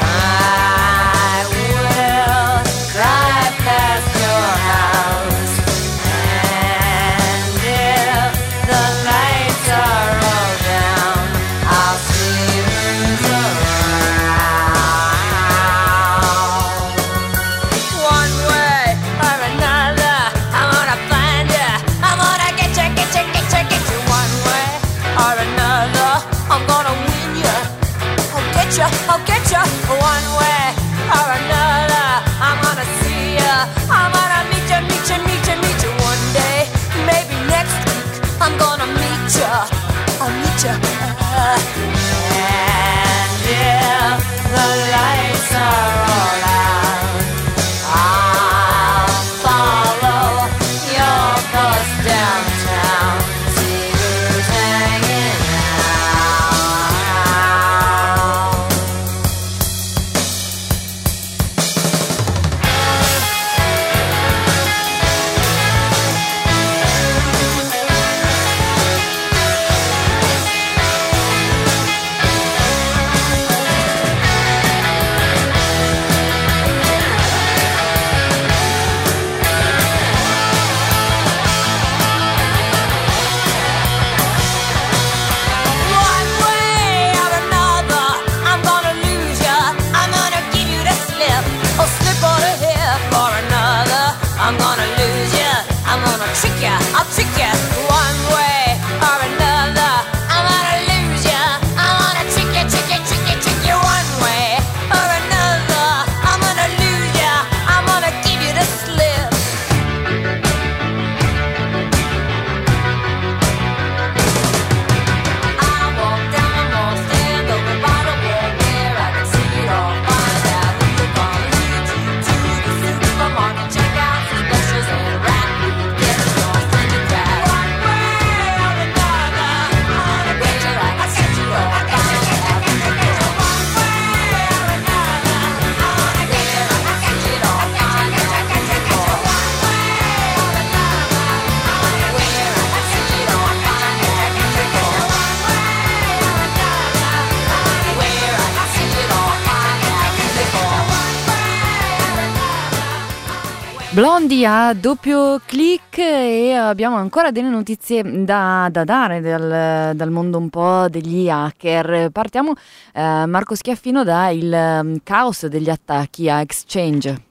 A 154.45 154.73
doppio 154.73 155.41
clic 155.45 155.97
e 155.97 156.53
abbiamo 156.53 156.97
ancora 156.97 157.31
delle 157.31 157.49
notizie 157.49 158.03
da, 158.23 158.69
da 158.71 158.83
dare 158.83 159.19
dal, 159.19 159.95
dal 159.95 160.11
mondo 160.11 160.37
un 160.37 160.49
po' 160.49 160.87
degli 160.89 161.27
hacker. 161.27 162.09
Partiamo, 162.11 162.53
eh, 162.93 163.25
Marco 163.25 163.55
Schiaffino, 163.55 164.03
dal 164.03 164.81
um, 164.83 164.99
caos 165.03 165.47
degli 165.47 165.69
attacchi 165.69 166.29
a 166.29 166.41
Exchange. 166.41 167.21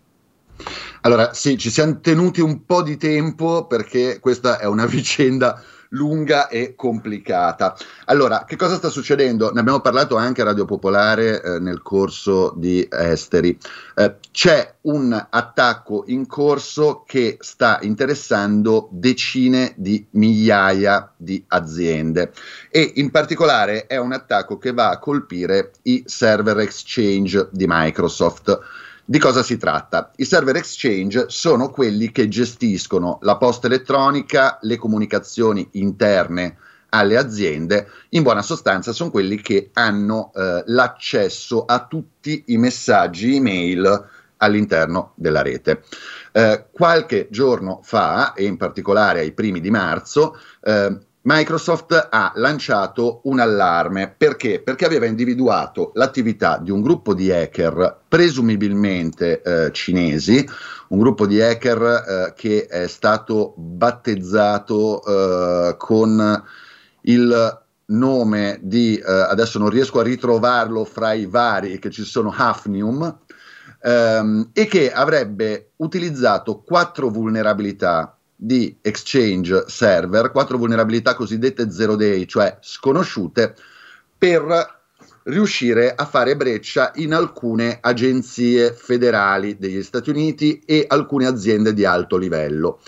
Allora, 1.03 1.33
sì, 1.33 1.57
ci 1.57 1.71
siamo 1.71 2.01
tenuti 2.01 2.41
un 2.41 2.65
po' 2.65 2.83
di 2.83 2.97
tempo 2.97 3.67
perché 3.67 4.19
questa 4.21 4.59
è 4.59 4.67
una 4.67 4.87
vicenda 4.87 5.63
lunga 5.95 6.49
e 6.49 6.75
complicata. 6.77 7.77
Allora, 8.07 8.45
che 8.45 8.57
cosa 8.57 8.77
sta 8.77 8.89
succedendo? 8.89 9.53
Ne 9.53 9.61
abbiamo 9.61 9.81
parlato 9.81 10.17
anche 10.17 10.43
a 10.43 10.45
Radio 10.45 10.65
Popolare 10.65 11.43
eh, 11.43 11.59
nel 11.59 11.83
corso 11.83 12.53
di 12.57 12.87
Esteri. 12.91 13.59
Eh, 13.97 14.17
c'è 14.31 14.75
un 14.83 15.27
attacco 15.31 16.05
in 16.09 16.27
corso 16.27 17.05
che 17.07 17.39
sta 17.41 17.79
interessando 17.83 18.89
decine 18.91 19.73
di 19.77 20.07
migliaia 20.11 21.13
di 21.17 21.43
aziende 21.49 22.33
e 22.71 22.93
in 22.97 23.11
particolare 23.11 23.87
è 23.87 23.97
un 23.97 24.13
attacco 24.13 24.59
che 24.59 24.73
va 24.73 24.91
a 24.91 24.99
colpire 24.99 25.73
i 25.83 26.03
server 26.07 26.59
exchange 26.59 27.49
di 27.51 27.65
Microsoft. 27.67 28.61
Di 29.07 29.19
cosa 29.19 29.43
si 29.43 29.59
tratta? 29.59 30.13
I 30.17 30.25
server 30.25 30.57
exchange 30.57 31.27
sono 31.29 31.69
quelli 31.69 32.11
che 32.11 32.27
gestiscono 32.27 33.19
la 33.21 33.37
posta 33.37 33.67
elettronica, 33.67 34.57
le 34.63 34.79
comunicazioni 34.79 35.69
interne 35.73 36.57
alle 36.89 37.19
aziende, 37.19 37.89
in 38.11 38.23
buona 38.23 38.41
sostanza 38.41 38.93
sono 38.93 39.11
quelli 39.11 39.43
che 39.43 39.69
hanno 39.75 40.33
eh, 40.35 40.63
l'accesso 40.69 41.67
a 41.67 41.85
tutti 41.85 42.45
i 42.47 42.57
messaggi 42.57 43.37
email 43.37 44.09
all'interno 44.39 45.13
della 45.17 45.43
rete. 45.43 45.83
Eh, 46.33 46.67
qualche 46.73 47.29
giorno 47.31 47.81
fa, 47.83 48.33
e 48.33 48.45
in 48.45 48.57
particolare 48.57 49.21
ai 49.21 49.33
primi 49.33 49.61
di 49.61 49.71
marzo, 49.71 50.39
eh, 50.63 50.99
Microsoft 51.27 52.09
ha 52.11 52.33
lanciato 52.35 53.21
un 53.25 53.41
allarme 53.41 54.15
perché? 54.15 54.61
Perché 54.61 54.85
aveva 54.85 55.07
individuato 55.07 55.91
l'attività 55.95 56.59
di 56.59 56.71
un 56.71 56.83
gruppo 56.83 57.15
di 57.15 57.33
hacker, 57.33 58.01
presumibilmente 58.07 59.41
eh, 59.41 59.73
cinesi, 59.73 60.47
un 60.89 60.99
gruppo 60.99 61.27
di 61.27 61.41
hacker 61.41 61.83
eh, 61.83 62.33
che 62.37 62.67
è 62.67 62.87
stato 62.89 63.55
battezzato 63.57 65.03
eh, 65.03 65.77
con 65.79 66.45
il 67.03 67.63
nome 67.87 68.59
di, 68.61 68.99
eh, 68.99 69.11
adesso 69.11 69.59
non 69.59 69.71
riesco 69.71 70.01
a 70.01 70.03
ritrovarlo 70.03 70.85
fra 70.85 71.15
i 71.15 71.25
vari 71.25 71.79
che 71.79 71.89
ci 71.89 72.05
sono, 72.05 72.35
Hafnium, 72.37 73.21
ehm, 73.81 74.51
e 74.53 74.67
che 74.67 74.93
avrebbe 74.93 75.71
utilizzato 75.77 76.61
quattro 76.61 77.09
vulnerabilità 77.09 78.15
di 78.45 78.77
Exchange 78.83 79.65
Server, 79.69 80.31
quattro 80.31 80.59
vulnerabilità 80.59 81.15
cosiddette 81.15 81.71
zero 81.71 81.97
day, 81.97 82.27
cioè 82.27 82.59
sconosciute, 82.61 83.55
per 84.19 84.83
riuscire 85.25 85.95
a 85.95 86.05
fare 86.05 86.37
breccia 86.37 86.93
in 86.97 87.15
alcune 87.15 87.79
agenzie 87.81 88.73
federali 88.73 89.57
degli 89.57 89.83
Stati 89.83 90.11
Uniti 90.11 90.63
e 90.67 90.85
alcune 90.87 91.27
aziende 91.27 91.73
di 91.73 91.87
alto 91.87 92.19
livello. 92.19 92.81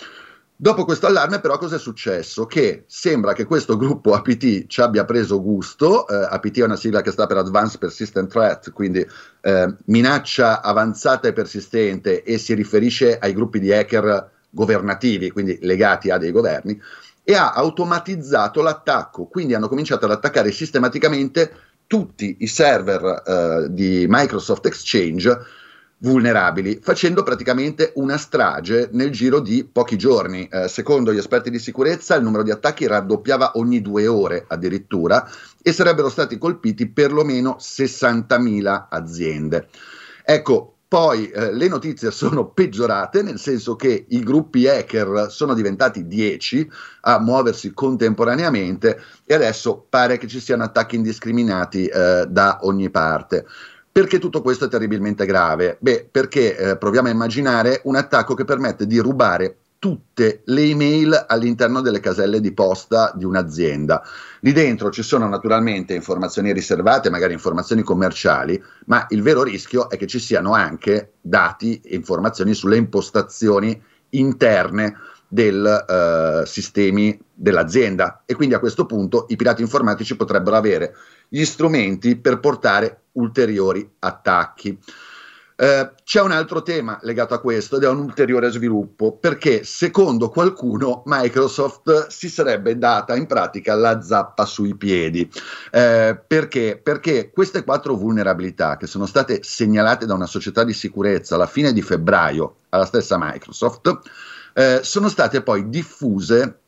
Dopo 0.59 0.85
questo 0.85 1.07
allarme 1.07 1.41
però 1.41 1.57
cosa 1.57 1.77
è 1.77 1.79
successo? 1.79 2.47
Che 2.47 2.85
sembra 2.87 3.33
che 3.33 3.45
questo 3.45 3.77
gruppo 3.77 4.13
APT 4.13 4.67
ci 4.67 4.81
abbia 4.81 5.05
preso 5.05 5.43
gusto, 5.43 6.07
eh, 6.07 6.15
APT 6.31 6.61
è 6.61 6.65
una 6.65 6.77
sigla 6.77 7.01
che 7.01 7.11
sta 7.11 7.27
per 7.27 7.39
Advanced 7.39 7.79
Persistent 7.79 8.31
Threat, 8.31 8.73
quindi 8.73 9.07
eh, 9.41 9.75
minaccia 9.87 10.63
avanzata 10.63 11.29
e 11.29 11.33
persistente 11.33 12.23
e 12.23 12.39
si 12.39 12.55
riferisce 12.55 13.19
ai 13.19 13.35
gruppi 13.35 13.59
di 13.59 13.73
hacker 13.73 14.35
governativi, 14.51 15.31
quindi 15.31 15.59
legati 15.63 16.11
a 16.11 16.19
dei 16.19 16.31
governi, 16.33 16.81
e 17.23 17.35
ha 17.35 17.53
automatizzato 17.53 18.63
l'attacco, 18.63 19.27
quindi 19.27 19.55
hanno 19.55 19.69
cominciato 19.69 20.05
ad 20.05 20.13
attaccare 20.13 20.53
sistematicamente 20.53 21.53
tutti 21.87 22.37
i 22.41 22.47
server 22.47 23.23
eh, 23.27 23.67
di 23.71 24.07
Microsoft 24.09 24.67
Exchange 24.67 25.39
vulnerabili, 25.99 26.79
facendo 26.83 27.23
praticamente 27.23 27.93
una 27.97 28.19
strage 28.19 28.91
nel 28.93 29.11
giro 29.11 29.41
di 29.41 29.69
pochi 29.71 29.97
giorni. 29.97 30.47
Eh, 30.49 30.69
secondo 30.69 31.13
gli 31.13 31.19
esperti 31.19 31.51
di 31.51 31.59
sicurezza, 31.59 32.15
il 32.15 32.23
numero 32.23 32.43
di 32.43 32.51
attacchi 32.51 32.87
raddoppiava 32.87 33.53
ogni 33.55 33.81
due 33.81 34.07
ore 34.07 34.45
addirittura 34.47 35.29
e 35.63 35.73
sarebbero 35.73 36.09
stati 36.09 36.39
colpiti 36.39 36.89
perlomeno 36.89 37.57
60.000 37.59 38.87
aziende. 38.91 39.69
Ecco, 40.25 40.76
poi 40.89 41.31
eh, 41.31 41.53
le 41.53 41.69
notizie 41.69 42.11
sono 42.13 42.49
peggiorate, 42.51 43.23
nel 43.23 43.39
senso 43.39 43.75
che 43.75 44.07
i 44.09 44.21
gruppi 44.21 44.69
hacker 44.69 45.27
sono 45.31 45.53
diventati 45.55 46.07
10 46.07 46.71
a 47.03 47.19
muoversi 47.19 47.73
contemporaneamente 47.73 49.01
e 49.25 49.35
adesso 49.35 49.85
pare 49.89 50.17
che 50.17 50.29
ci 50.29 50.39
siano 50.39 50.63
attacchi 50.63 50.97
indiscriminati 50.97 51.87
eh, 51.87 52.27
da 52.29 52.61
ogni 52.63 52.91
parte. 52.91 53.47
Perché 53.91 54.19
tutto 54.19 54.43
questo 54.43 54.67
è 54.67 54.69
terribilmente 54.69 55.25
grave? 55.27 55.79
Beh, 55.81 56.07
perché 56.11 56.57
eh, 56.57 56.77
proviamo 56.77 57.09
a 57.09 57.13
immaginare 57.13 57.81
un 57.85 57.97
attacco 57.97 58.35
che 58.35 58.45
permette 58.45 58.87
di 58.87 58.99
rubare 58.99 59.57
tutte 59.87 60.43
le 60.47 60.63
email 60.63 61.27
all'interno 61.29 61.81
delle 61.81 62.01
caselle 62.01 62.41
di 62.41 62.53
posta 62.53 63.13
di 63.15 63.25
un'azienda. 63.25 64.03
Lì 64.41 64.53
dentro 64.53 64.91
ci 64.91 65.03
sono 65.03 65.29
naturalmente 65.29 65.95
informazioni 65.95 66.53
riservate, 66.53 67.09
magari 67.09 67.35
informazioni 67.35 67.83
commerciali, 67.83 68.61
ma 68.87 69.07
il 69.11 69.23
vero 69.23 69.45
rischio 69.45 69.89
è 69.89 69.97
che 69.97 70.09
ci 70.09 70.19
siano 70.19 70.55
anche 70.55 71.13
dati 71.21 71.81
e 71.85 71.95
informazioni 71.95 72.53
sulle 72.53 72.77
impostazioni 72.77 73.81
interne 74.11 74.97
dei 75.29 75.53
uh, 75.53 76.45
sistemi 76.45 77.19
dell'azienda 77.33 78.23
e 78.25 78.35
quindi 78.35 78.55
a 78.55 78.59
questo 78.59 78.87
punto 78.87 79.27
i 79.29 79.37
pirati 79.37 79.61
informatici 79.61 80.17
potrebbero 80.17 80.57
avere 80.57 80.95
gli 81.29 81.45
strumenti 81.45 82.17
per 82.17 82.41
portare 82.41 83.03
ulteriori 83.13 83.89
attacchi. 84.01 84.79
Eh, 85.59 85.91
c'è 86.05 86.21
un 86.21 86.33
altro 86.33 86.63
tema 86.63 86.99
legato 87.01 87.33
a 87.33 87.41
questo 87.41 87.77
ed 87.77 87.85
è 87.85 87.89
un 87.89 88.01
ulteriore 88.01 88.51
sviluppo 88.51 89.17
perché 89.17 89.65
secondo 89.65 90.29
qualcuno 90.29 91.03
Microsoft 91.07 92.09
si 92.09 92.29
sarebbe 92.29 92.77
data 92.77 93.17
in 93.17 93.27
pratica 93.27 93.75
la 93.75 94.03
zappa 94.03 94.45
sui 94.45 94.77
piedi. 94.77 95.29
Eh, 95.71 96.21
perché? 96.27 96.79
Perché 96.83 97.31
queste 97.31 97.65
quattro 97.65 97.95
vulnerabilità 97.95 98.77
che 98.77 98.87
sono 98.87 99.07
state 99.07 99.43
segnalate 99.43 100.05
da 100.05 100.13
una 100.13 100.27
società 100.27 100.63
di 100.63 100.75
sicurezza 100.75 101.37
alla 101.37 101.47
fine 101.47 101.73
di 101.73 101.81
febbraio 101.81 102.57
alla 102.69 102.85
stessa 102.85 103.17
Microsoft 103.19 104.01
eh, 104.53 104.81
sono 104.83 105.09
state 105.09 105.43
poi 105.43 105.71
diffuse 105.71 106.61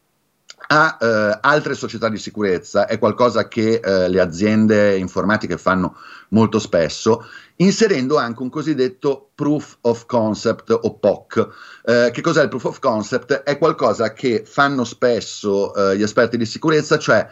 a 0.70 0.98
eh, 1.00 1.38
altre 1.40 1.74
società 1.74 2.08
di 2.08 2.18
sicurezza, 2.18 2.86
è 2.86 2.98
qualcosa 2.98 3.48
che 3.48 3.80
eh, 3.82 4.08
le 4.08 4.20
aziende 4.20 4.96
informatiche 4.98 5.56
fanno 5.56 5.96
molto 6.30 6.58
spesso, 6.58 7.24
inserendo 7.56 8.18
anche 8.18 8.42
un 8.42 8.50
cosiddetto 8.50 9.30
proof 9.34 9.78
of 9.82 10.04
concept 10.04 10.70
o 10.70 10.98
POC. 10.98 11.48
Eh, 11.84 12.10
che 12.12 12.20
cos'è 12.20 12.42
il 12.42 12.48
proof 12.48 12.64
of 12.64 12.78
concept? 12.80 13.32
È 13.42 13.56
qualcosa 13.56 14.12
che 14.12 14.42
fanno 14.44 14.84
spesso 14.84 15.74
eh, 15.74 15.96
gli 15.96 16.02
esperti 16.02 16.36
di 16.36 16.44
sicurezza, 16.44 16.98
cioè 16.98 17.26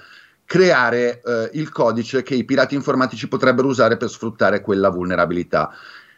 creare 0.47 1.21
eh, 1.23 1.51
il 1.55 1.71
codice 1.71 2.23
che 2.23 2.35
i 2.35 2.45
pirati 2.45 2.75
informatici 2.75 3.29
potrebbero 3.29 3.69
usare 3.69 3.99
per 3.99 4.09
sfruttare 4.09 4.63
quella 4.63 4.89
vulnerabilità. 4.89 5.71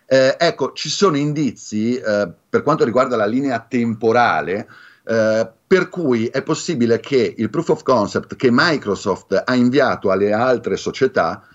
Eh, 0.06 0.36
ecco, 0.38 0.72
ci 0.72 0.88
sono 0.88 1.16
indizi 1.16 2.00
per 2.00 2.62
quanto 2.62 2.84
riguarda 2.84 3.16
la 3.16 3.26
linea 3.26 3.66
temporale 3.68 4.66
eh, 5.08 5.50
per 5.68 5.90
cui 5.90 6.26
è 6.28 6.42
possibile 6.42 6.98
che 6.98 7.34
il 7.36 7.50
proof 7.50 7.68
of 7.68 7.82
concept 7.82 8.36
che 8.36 8.48
Microsoft 8.50 9.42
ha 9.44 9.54
inviato 9.54 10.10
alle 10.10 10.32
altre 10.32 10.78
società 10.78 11.46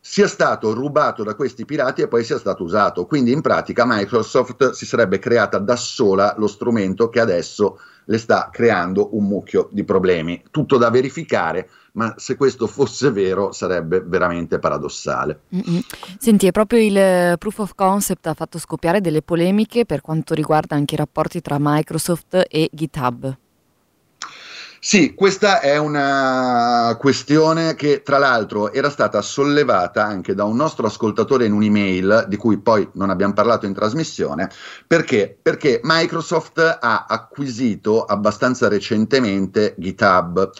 sia 0.00 0.26
stato 0.26 0.72
rubato 0.72 1.22
da 1.22 1.34
questi 1.34 1.66
pirati 1.66 2.00
e 2.00 2.08
poi 2.08 2.24
sia 2.24 2.38
stato 2.38 2.62
usato. 2.62 3.04
Quindi 3.04 3.30
in 3.30 3.42
pratica 3.42 3.84
Microsoft 3.86 4.70
si 4.70 4.86
sarebbe 4.86 5.18
creata 5.18 5.58
da 5.58 5.76
sola 5.76 6.34
lo 6.38 6.46
strumento 6.46 7.10
che 7.10 7.20
adesso 7.20 7.78
le 8.06 8.16
sta 8.16 8.48
creando 8.50 9.14
un 9.18 9.26
mucchio 9.26 9.68
di 9.70 9.84
problemi. 9.84 10.42
Tutto 10.50 10.78
da 10.78 10.88
verificare, 10.88 11.68
ma 11.92 12.14
se 12.16 12.36
questo 12.36 12.66
fosse 12.66 13.10
vero 13.10 13.52
sarebbe 13.52 14.00
veramente 14.00 14.58
paradossale. 14.58 15.40
Mm-hmm. 15.54 15.80
Senti, 16.18 16.46
è 16.46 16.52
proprio 16.52 16.80
il 16.80 16.96
eh, 16.96 17.36
proof 17.38 17.58
of 17.58 17.74
concept 17.74 18.28
ha 18.28 18.34
fatto 18.34 18.58
scoppiare 18.58 19.02
delle 19.02 19.20
polemiche 19.20 19.84
per 19.84 20.00
quanto 20.00 20.32
riguarda 20.32 20.74
anche 20.74 20.94
i 20.94 20.98
rapporti 20.98 21.42
tra 21.42 21.58
Microsoft 21.58 22.46
e 22.48 22.70
GitHub. 22.72 23.36
Sì, 24.80 25.14
questa 25.14 25.60
è 25.60 25.76
una 25.76 26.96
questione 27.00 27.74
che 27.74 28.02
tra 28.02 28.16
l'altro 28.18 28.72
era 28.72 28.90
stata 28.90 29.20
sollevata 29.22 30.04
anche 30.04 30.34
da 30.34 30.44
un 30.44 30.54
nostro 30.54 30.86
ascoltatore 30.86 31.46
in 31.46 31.52
un'email, 31.52 32.26
di 32.28 32.36
cui 32.36 32.58
poi 32.60 32.88
non 32.94 33.10
abbiamo 33.10 33.32
parlato 33.32 33.66
in 33.66 33.74
trasmissione, 33.74 34.48
perché? 34.86 35.36
Perché 35.40 35.80
Microsoft 35.82 36.78
ha 36.80 37.06
acquisito 37.08 38.04
abbastanza 38.04 38.68
recentemente 38.68 39.74
GitHub. 39.78 40.50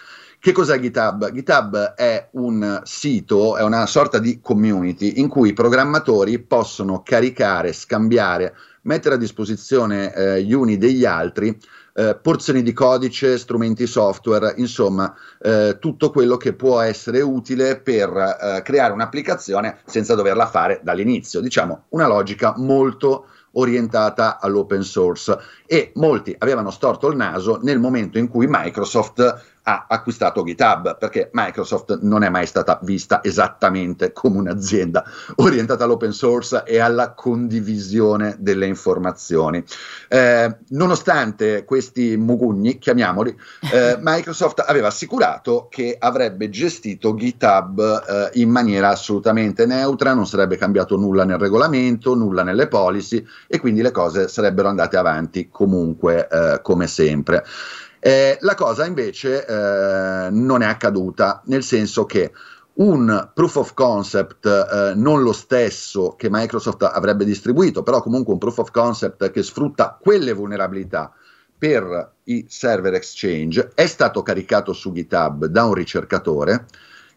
Che 0.40 0.52
cos'è 0.52 0.80
GitHub? 0.80 1.30
GitHub 1.30 1.94
è 1.94 2.28
un 2.32 2.80
sito, 2.84 3.56
è 3.56 3.62
una 3.62 3.86
sorta 3.86 4.18
di 4.18 4.40
community 4.40 5.20
in 5.20 5.28
cui 5.28 5.50
i 5.50 5.54
programmatori 5.54 6.40
possono 6.40 7.02
caricare, 7.04 7.72
scambiare, 7.72 8.54
mettere 8.82 9.14
a 9.14 9.18
disposizione 9.18 10.12
eh, 10.12 10.42
gli 10.42 10.52
uni 10.52 10.76
degli 10.76 11.04
altri 11.04 11.56
eh, 11.98 12.14
porzioni 12.14 12.62
di 12.62 12.72
codice, 12.72 13.38
strumenti 13.38 13.84
software, 13.88 14.54
insomma 14.58 15.12
eh, 15.42 15.78
tutto 15.80 16.10
quello 16.10 16.36
che 16.36 16.52
può 16.52 16.80
essere 16.80 17.20
utile 17.20 17.80
per 17.80 18.08
eh, 18.08 18.62
creare 18.62 18.92
un'applicazione 18.92 19.80
senza 19.84 20.14
doverla 20.14 20.46
fare 20.46 20.80
dall'inizio. 20.84 21.40
Diciamo 21.40 21.86
una 21.88 22.06
logica 22.06 22.54
molto 22.56 23.26
orientata 23.52 24.38
all'open 24.38 24.82
source 24.82 25.36
e 25.66 25.90
molti 25.96 26.36
avevano 26.38 26.70
storto 26.70 27.08
il 27.08 27.16
naso 27.16 27.58
nel 27.62 27.80
momento 27.80 28.18
in 28.18 28.28
cui 28.28 28.46
Microsoft 28.48 29.57
ha 29.68 29.84
acquistato 29.86 30.42
GitHub, 30.44 30.96
perché 30.96 31.28
Microsoft 31.34 31.98
non 32.00 32.22
è 32.22 32.30
mai 32.30 32.46
stata 32.46 32.78
vista 32.82 33.22
esattamente 33.22 34.12
come 34.12 34.38
un'azienda 34.38 35.04
orientata 35.36 35.84
all'open 35.84 36.12
source 36.12 36.62
e 36.64 36.78
alla 36.78 37.12
condivisione 37.12 38.36
delle 38.38 38.64
informazioni. 38.64 39.62
Eh, 40.08 40.56
nonostante 40.68 41.66
questi 41.66 42.16
mugugni, 42.16 42.78
chiamiamoli, 42.78 43.36
eh, 43.70 43.98
Microsoft 44.00 44.64
aveva 44.66 44.86
assicurato 44.86 45.68
che 45.70 45.96
avrebbe 45.98 46.48
gestito 46.48 47.14
GitHub 47.14 47.78
eh, 48.08 48.40
in 48.40 48.48
maniera 48.48 48.88
assolutamente 48.88 49.66
neutra, 49.66 50.14
non 50.14 50.26
sarebbe 50.26 50.56
cambiato 50.56 50.96
nulla 50.96 51.24
nel 51.24 51.38
regolamento, 51.38 52.14
nulla 52.14 52.42
nelle 52.42 52.68
policy 52.68 53.22
e 53.46 53.60
quindi 53.60 53.82
le 53.82 53.90
cose 53.90 54.28
sarebbero 54.28 54.68
andate 54.68 54.96
avanti 54.96 55.50
comunque 55.50 56.26
eh, 56.26 56.60
come 56.62 56.86
sempre. 56.86 57.44
Eh, 58.08 58.38
la 58.40 58.54
cosa 58.54 58.86
invece 58.86 59.44
eh, 59.44 60.30
non 60.30 60.62
è 60.62 60.64
accaduta, 60.64 61.42
nel 61.44 61.62
senso 61.62 62.06
che 62.06 62.32
un 62.76 63.30
proof 63.34 63.56
of 63.56 63.74
concept, 63.74 64.46
eh, 64.46 64.94
non 64.94 65.20
lo 65.20 65.34
stesso 65.34 66.14
che 66.16 66.28
Microsoft 66.30 66.84
avrebbe 66.84 67.26
distribuito, 67.26 67.82
però 67.82 68.00
comunque 68.00 68.32
un 68.32 68.38
proof 68.38 68.56
of 68.56 68.70
concept 68.70 69.30
che 69.30 69.42
sfrutta 69.42 69.98
quelle 70.00 70.32
vulnerabilità 70.32 71.12
per 71.58 72.12
i 72.24 72.46
server 72.48 72.94
Exchange 72.94 73.72
è 73.74 73.86
stato 73.86 74.22
caricato 74.22 74.72
su 74.72 74.90
GitHub 74.90 75.44
da 75.44 75.64
un 75.64 75.74
ricercatore 75.74 76.64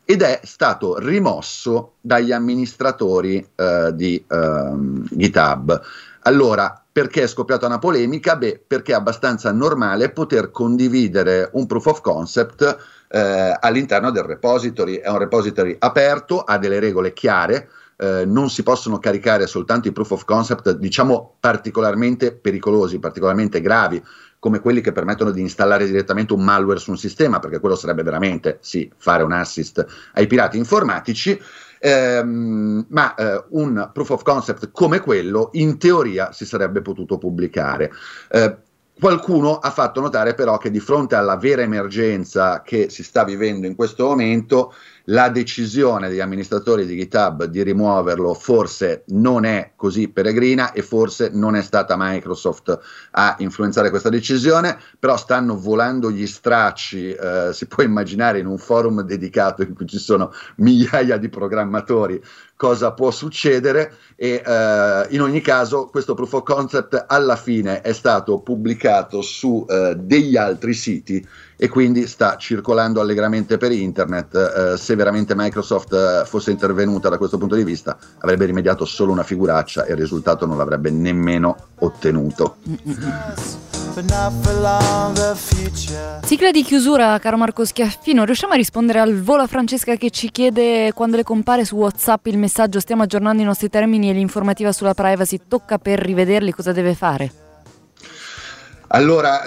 ed 0.03 0.23
è 0.23 0.41
stato 0.43 0.97
rimosso 0.99 1.93
dagli 2.01 2.33
amministratori 2.33 3.37
eh, 3.55 3.91
di 3.93 4.21
ehm, 4.27 5.07
GitHub. 5.09 5.81
Allora, 6.23 6.80
perché 6.91 7.23
è 7.23 7.27
scoppiata 7.27 7.65
una 7.67 7.79
polemica? 7.79 8.35
Beh, 8.35 8.61
perché 8.65 8.91
è 8.91 8.95
abbastanza 8.95 9.51
normale 9.51 10.11
poter 10.11 10.51
condividere 10.51 11.49
un 11.53 11.65
proof 11.65 11.85
of 11.85 12.01
concept 12.01 12.77
eh, 13.09 13.57
all'interno 13.59 14.11
del 14.11 14.23
repository. 14.23 14.95
È 14.97 15.09
un 15.09 15.19
repository 15.19 15.75
aperto, 15.79 16.41
ha 16.41 16.57
delle 16.57 16.79
regole 16.79 17.13
chiare, 17.13 17.69
eh, 17.97 18.25
non 18.25 18.49
si 18.49 18.63
possono 18.63 18.99
caricare 18.99 19.47
soltanto 19.47 19.87
i 19.87 19.91
proof 19.91 20.11
of 20.11 20.25
concept, 20.25 20.71
diciamo 20.71 21.35
particolarmente 21.39 22.33
pericolosi, 22.33 22.99
particolarmente 22.99 23.61
gravi, 23.61 24.03
come 24.39 24.59
quelli 24.59 24.81
che 24.81 24.91
permettono 24.91 25.29
di 25.29 25.41
installare 25.41 25.85
direttamente 25.85 26.33
un 26.33 26.43
malware 26.43 26.79
su 26.79 26.89
un 26.89 26.97
sistema, 26.97 27.39
perché 27.39 27.59
quello 27.59 27.75
sarebbe 27.75 28.01
veramente, 28.01 28.57
sì, 28.59 28.91
fare 28.97 29.21
un 29.21 29.33
assist 29.33 29.85
ai 30.13 30.25
pirati 30.25 30.57
informatici. 30.57 31.39
Ehm, 31.83 32.85
ma 32.89 33.15
eh, 33.15 33.43
un 33.49 33.89
proof 33.91 34.11
of 34.11 34.21
concept 34.21 34.69
come 34.71 34.99
quello 34.99 35.49
in 35.53 35.79
teoria 35.79 36.31
si 36.31 36.45
sarebbe 36.45 36.81
potuto 36.81 37.17
pubblicare. 37.17 37.91
Eh, 38.29 38.57
Qualcuno 39.01 39.57
ha 39.57 39.71
fatto 39.71 39.99
notare 39.99 40.35
però 40.35 40.59
che 40.59 40.69
di 40.69 40.79
fronte 40.79 41.15
alla 41.15 41.35
vera 41.35 41.63
emergenza 41.63 42.61
che 42.61 42.91
si 42.91 43.01
sta 43.01 43.23
vivendo 43.23 43.65
in 43.65 43.73
questo 43.73 44.05
momento, 44.05 44.75
la 45.05 45.29
decisione 45.29 46.09
degli 46.09 46.19
amministratori 46.19 46.85
di 46.85 46.97
GitHub 46.97 47.45
di 47.45 47.63
rimuoverlo 47.63 48.33
forse 48.33 49.03
non 49.07 49.45
è 49.45 49.71
così 49.75 50.09
peregrina 50.09 50.71
e 50.71 50.81
forse 50.81 51.29
non 51.33 51.55
è 51.55 51.61
stata 51.61 51.95
Microsoft 51.97 52.79
a 53.11 53.35
influenzare 53.39 53.89
questa 53.89 54.09
decisione, 54.09 54.77
però 54.99 55.17
stanno 55.17 55.57
volando 55.57 56.11
gli 56.11 56.27
stracci, 56.27 57.11
eh, 57.11 57.49
si 57.53 57.65
può 57.67 57.83
immaginare 57.83 58.39
in 58.39 58.45
un 58.45 58.57
forum 58.57 59.01
dedicato 59.01 59.61
in 59.61 59.73
cui 59.73 59.87
ci 59.87 59.97
sono 59.97 60.31
migliaia 60.57 61.17
di 61.17 61.29
programmatori 61.29 62.21
cosa 62.61 62.91
può 62.91 63.09
succedere 63.09 63.95
e 64.15 64.43
eh, 64.45 65.07
in 65.09 65.21
ogni 65.23 65.41
caso 65.41 65.87
questo 65.87 66.13
proof 66.13 66.33
of 66.33 66.43
concept 66.43 67.05
alla 67.07 67.35
fine 67.35 67.81
è 67.81 67.91
stato 67.91 68.37
pubblicato 68.37 69.23
su 69.23 69.65
eh, 69.67 69.95
degli 69.97 70.37
altri 70.37 70.75
siti 70.75 71.27
e 71.57 71.67
quindi 71.69 72.05
sta 72.05 72.37
circolando 72.37 73.01
allegramente 73.01 73.57
per 73.57 73.71
internet. 73.71 74.35
Eh, 74.35 74.77
se 74.77 74.93
veramente 74.93 75.33
Microsoft 75.35 75.91
eh, 75.93 76.23
fosse 76.27 76.51
intervenuta 76.51 77.09
da 77.09 77.17
questo 77.17 77.39
punto 77.39 77.55
di 77.55 77.63
vista, 77.63 77.97
avrebbe 78.19 78.45
rimediato 78.45 78.85
solo 78.85 79.11
una 79.11 79.23
figuraccia 79.23 79.85
e 79.85 79.93
il 79.93 79.97
risultato 79.97 80.45
non 80.45 80.57
l'avrebbe 80.57 80.91
nemmeno 80.91 81.55
ottenuto. 81.79 82.57
Sigla 86.23 86.51
di 86.51 86.63
chiusura, 86.63 87.19
caro 87.19 87.35
Marco 87.35 87.65
Schiaffino, 87.65 88.23
riusciamo 88.23 88.53
a 88.53 88.55
rispondere 88.55 88.99
al 88.99 89.19
volo 89.19 89.41
a 89.41 89.47
Francesca 89.47 89.95
che 89.95 90.09
ci 90.11 90.31
chiede 90.31 90.93
quando 90.93 91.17
le 91.17 91.23
compare 91.23 91.65
su 91.65 91.75
WhatsApp 91.75 92.27
il 92.27 92.37
messaggio 92.37 92.79
stiamo 92.79 93.03
aggiornando 93.03 93.41
i 93.41 93.45
nostri 93.45 93.67
termini 93.67 94.09
e 94.09 94.13
l'informativa 94.13 94.71
sulla 94.71 94.93
privacy, 94.93 95.41
tocca 95.45 95.77
per 95.77 95.99
rivederli 95.99 96.53
cosa 96.53 96.71
deve 96.71 96.95
fare? 96.95 97.31
Allora, 98.93 99.43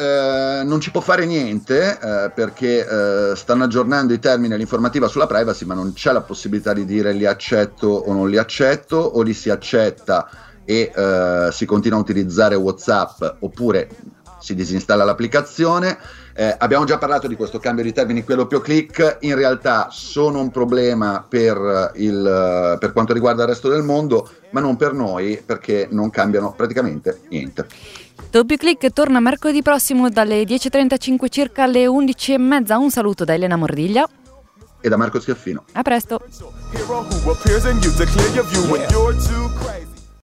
eh, 0.61 0.65
non 0.65 0.81
ci 0.81 0.91
può 0.91 1.01
fare 1.01 1.25
niente 1.25 1.99
eh, 1.99 2.31
perché 2.35 2.87
eh, 2.87 3.37
stanno 3.37 3.65
aggiornando 3.65 4.13
i 4.13 4.19
termini 4.19 4.53
e 4.53 4.57
l'informativa 4.59 5.09
sulla 5.09 5.27
privacy, 5.27 5.65
ma 5.65 5.75
non 5.75 5.95
c'è 5.95 6.13
la 6.13 6.23
possibilità 6.23 6.75
di 6.75 6.85
dire 6.85 7.13
li 7.13 7.27
accetto 7.27 7.89
o 7.89 8.13
non 8.13 8.29
li 8.29 8.37
accetto, 8.37 8.97
o 8.97 9.23
li 9.23 9.33
si 9.33 9.49
accetta 9.49 10.29
e 10.65 10.91
eh, 10.95 11.49
si 11.51 11.67
continua 11.67 11.99
a 11.99 12.01
utilizzare 12.01 12.55
WhatsApp 12.55 13.23
oppure 13.41 13.89
si 14.45 14.55
disinstalla 14.55 15.05
l'applicazione. 15.05 15.97
Eh, 16.35 16.55
abbiamo 16.59 16.85
già 16.85 16.99
parlato 16.99 17.27
di 17.27 17.35
questo 17.35 17.59
cambio 17.59 17.83
di 17.83 17.95
termini 17.95 18.23
qui 18.25 18.35
doppio 18.35 18.61
clic, 18.61 19.19
in 19.21 19.35
realtà 19.37 19.89
sono 19.91 20.41
un 20.41 20.51
problema 20.51 21.25
per, 21.27 21.93
il, 21.95 22.77
per 22.79 22.93
quanto 22.93 23.15
riguarda 23.15 23.45
il 23.45 23.49
resto 23.49 23.71
del 23.71 23.83
mondo, 23.83 24.29
ma 24.51 24.61
non 24.61 24.77
per 24.77 24.93
noi 24.93 25.43
perché 25.45 25.89
non 25.91 26.11
cambiano 26.11 26.53
praticamente 26.53 27.21
niente. 27.31 27.67
Doppio 28.31 28.57
clic 28.59 28.93
torna 28.93 29.19
mercoledì 29.21 29.63
prossimo 29.63 30.11
dalle 30.11 30.43
10.35 30.43 31.31
circa 31.31 31.63
alle 31.63 31.87
11.30. 31.87 32.75
Un 32.75 32.91
saluto 32.91 33.25
da 33.25 33.33
Elena 33.33 33.57
Mordiglia 33.57 34.07
e 34.81 34.89
da 34.91 34.97
Marco 34.99 35.19
Schiaffino. 35.21 35.65
A 35.73 35.83
presto. 35.83 36.21